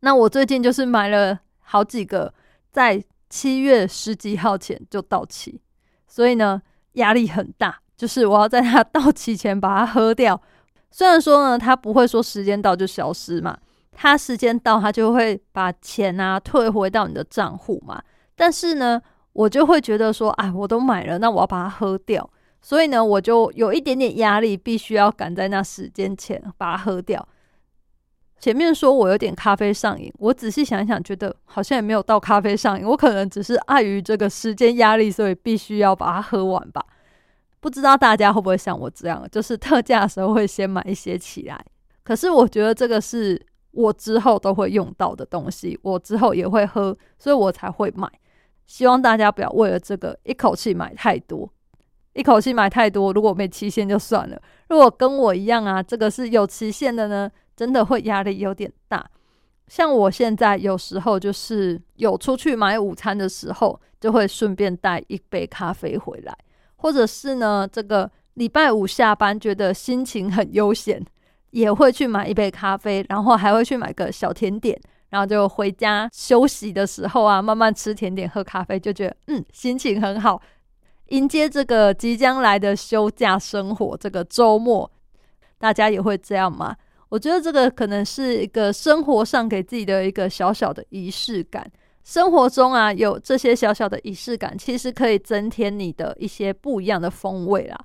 [0.00, 2.34] 那我最近就是买了好几个，
[2.72, 5.60] 在七月十几号前就到期，
[6.08, 6.60] 所以呢
[6.94, 10.40] 压力很大，就是我要在它到期前把它喝掉。
[10.90, 13.56] 虽然说呢，它不会说时间到就消失嘛。
[13.94, 18.02] 他时间到，他就会把钱啊退回到你的账户嘛。
[18.36, 19.00] 但是呢，
[19.32, 22.28] 我就会觉得说，哎，我都买了，那我要把它喝掉。
[22.60, 27.26] 所以呢，我就有一点点压力，必须要赶在那时间前把它喝掉。
[28.40, 36.84] 前面说我有点咖啡上瘾，我仔细想想，觉得好像也没有到咖啡上瘾，我可能只是碍于这个时间压力，所以必须要把它喝完吧。
[37.60, 41.64] 不知道大家会不会像我这样，就是特价的时候会先买一些起来。
[42.02, 43.40] 可是我觉得这个是
[43.74, 48.08] 我之后都会用到的东西，我之后也会喝，所以我才会买。
[48.66, 51.48] 希望大家不要为了这个一口气买太多，
[52.14, 54.40] 一口气买太多，如果没期限就算了。
[54.68, 59.04] 如果跟我一样啊，这个是有期限的呢，真的会压力有点大。
[59.66, 66.36] 像我现在有时候就是有出去买午餐的时候，就会顺便带一杯咖啡回来，
[66.76, 71.02] 或者是呢，这个礼拜五下班觉得心情很悠闲，
[71.54, 74.76] 也会去买一杯咖啡，然后还会去买个小甜点，
[75.10, 80.42] 然后就回家休息的时候啊，慢慢吃甜点喝咖啡，就觉得嗯，心情很好。
[81.10, 84.90] 迎接这个即将来的休假生活，这个周末，
[85.56, 86.74] 大家也会这样吗？
[87.08, 91.70] 我觉得这个可能是一个生活上给自己的一个小小的仪式感。
[92.02, 97.78] 生活中啊，有这些小小的仪式感，其实可以增添你的一些不一样的风味啦。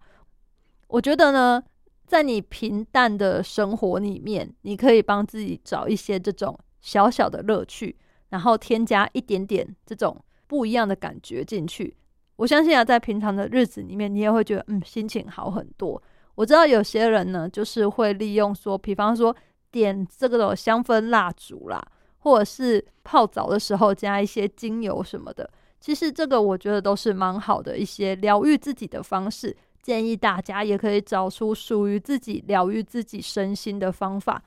[0.88, 1.62] 我觉得呢，
[2.10, 7.96] 在你平淡的生活里面，你可以帮自己找一些这种小小的乐趣，
[8.30, 11.96] 然后添加一点点这种不一样的感觉进去。
[12.38, 16.02] 我相信啊，在平常的日子里面，你也会觉得嗯，心情好很多。
[16.34, 19.36] 我知道有些人呢，就是会利用说，比方说
[19.72, 21.80] 点这个香氛蜡烛啦，
[22.18, 25.48] 或者是泡澡的时候加一些精油什么的。
[25.80, 29.56] 其实这个我觉得都是蛮好的一些疗愈自己的方式。
[29.90, 34.40] 建议大家也可以找出属于自己疗愈自己身心的方法。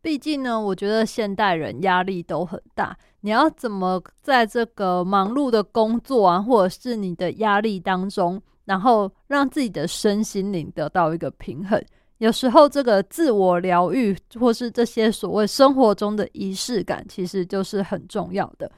[0.00, 11.80] 毕竟呢，我觉得现代人压力都很大，你要怎么在这个忙碌的工作啊，或者是你的压力当中，然后让自己的身心灵得到一个平衡？
[12.18, 18.68] 有时候这个自我疗愈，或是这些所谓生活中的仪式感，其实就是很重要的。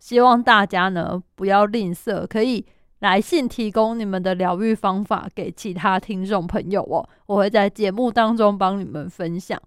[0.00, 2.66] 希望大家呢不要吝啬，可以
[3.02, 9.60] 来信提供你们的疗愈方法给其他听众朋友哦，我会在节目当中帮你们分享。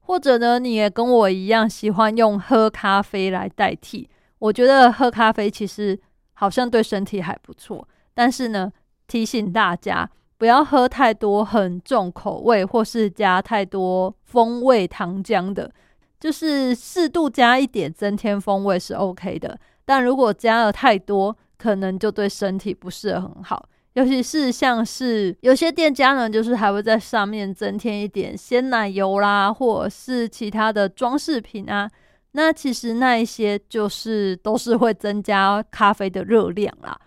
[0.00, 4.10] 或者呢，你也跟我一样喜欢用喝咖啡来代替。
[4.40, 5.96] 我觉得喝咖啡其实
[6.32, 8.72] 好像对身体还不错，但是呢，
[9.06, 15.70] 提醒大家不要喝太多很重口味或是加太多风味糖浆的，
[16.18, 19.56] 就是适度加一点增添风味是 OK 的。
[19.84, 23.66] 但如果加了太多，可能就对身体不是很好。
[23.94, 31.90] 尤其是像是有些店家呢，就是还会在上面增添一点鲜奶油啦，或者是其他的装饰品啊。
[32.32, 37.00] 那其实那一些就是都是会增加咖啡的热量啦。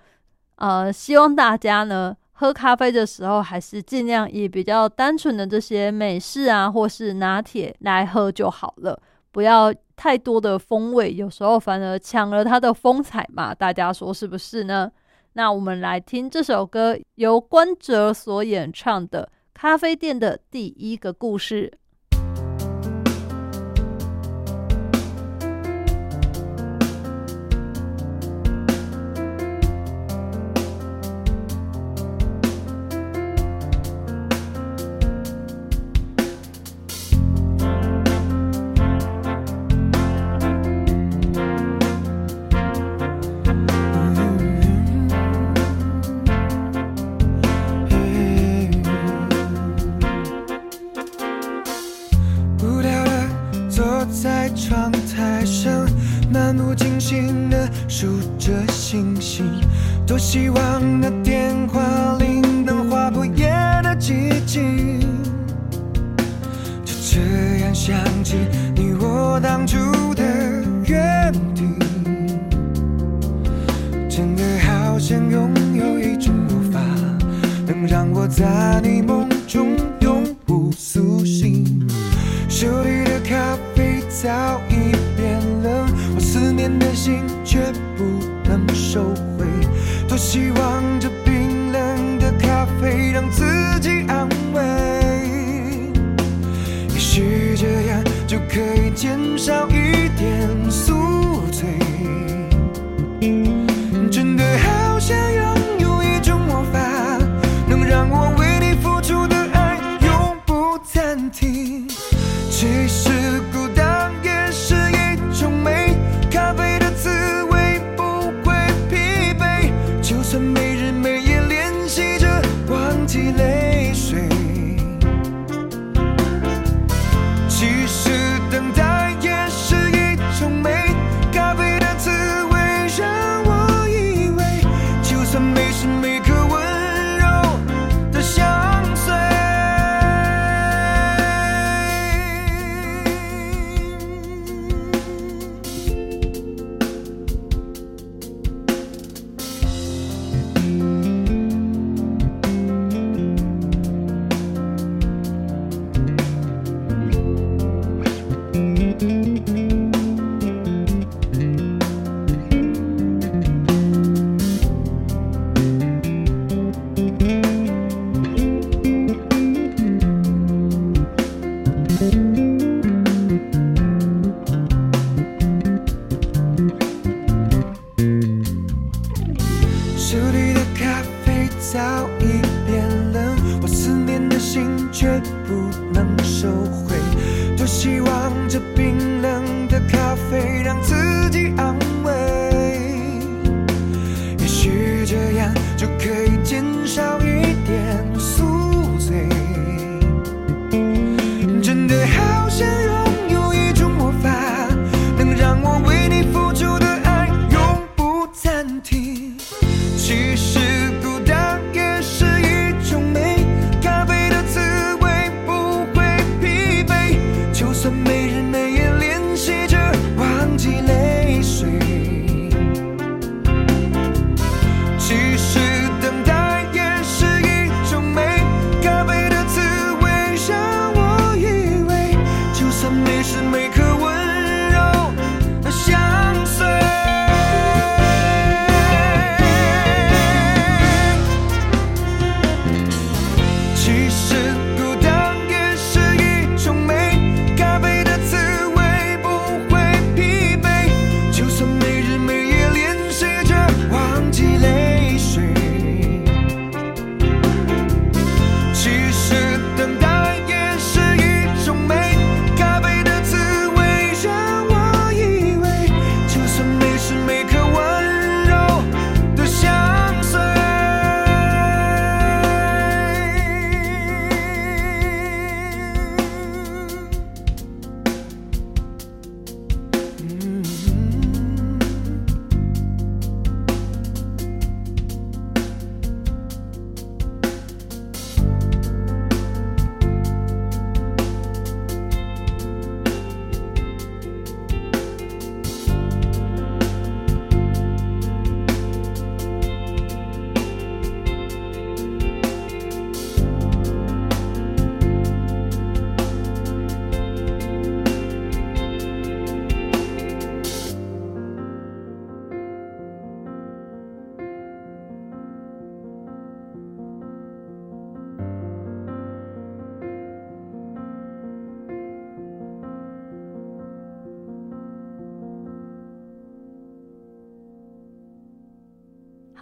[0.56, 8.98] 呃，希望大家呢喝咖啡的时候，还是尽量以比较单纯的这些美式啊，或是拿铁来喝就好了，
[9.32, 13.54] 不要太多的风味，有时候反而抢了它的风采嘛。
[13.54, 14.92] 大家说是不是呢？
[15.34, 21.72] 那我们来听这首歌，由关喆所演唱的《咖啡店的第一个故事》。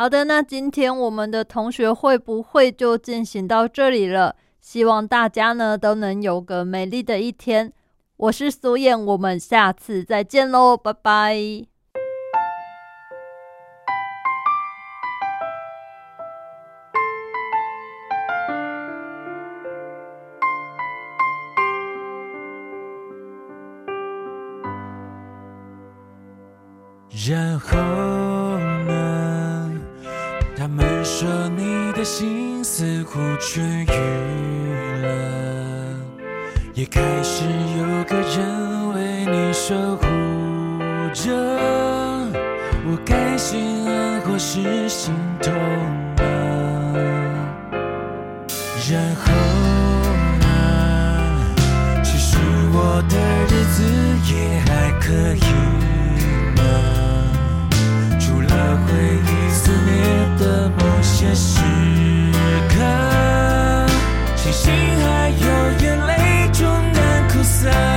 [0.05, 7.73] 好的，那今天我们的同学会不会就进行到这里了，希望大家呢都能有个美丽的一天。
[8.17, 11.35] 我是苏燕，我们下次再见喽，拜拜。
[27.27, 28.14] 然后。
[32.05, 33.89] 心似乎痊愈
[35.01, 35.07] 了，
[36.75, 37.43] 也开始
[37.79, 40.05] 有个人为你守护
[41.15, 41.33] 着。
[42.87, 45.51] 我该心安或是心痛
[46.15, 46.23] 呢？
[48.87, 49.33] 然后
[50.41, 50.45] 呢？
[52.03, 52.37] 其实
[52.71, 53.17] 我的
[53.49, 53.81] 日子
[54.31, 55.41] 也还可以
[56.55, 56.61] 吗？
[58.19, 58.93] 除了回
[59.25, 59.89] 忆撕裂
[60.37, 61.94] 的某些事。
[64.35, 67.94] 星星还有眼泪，终难枯散。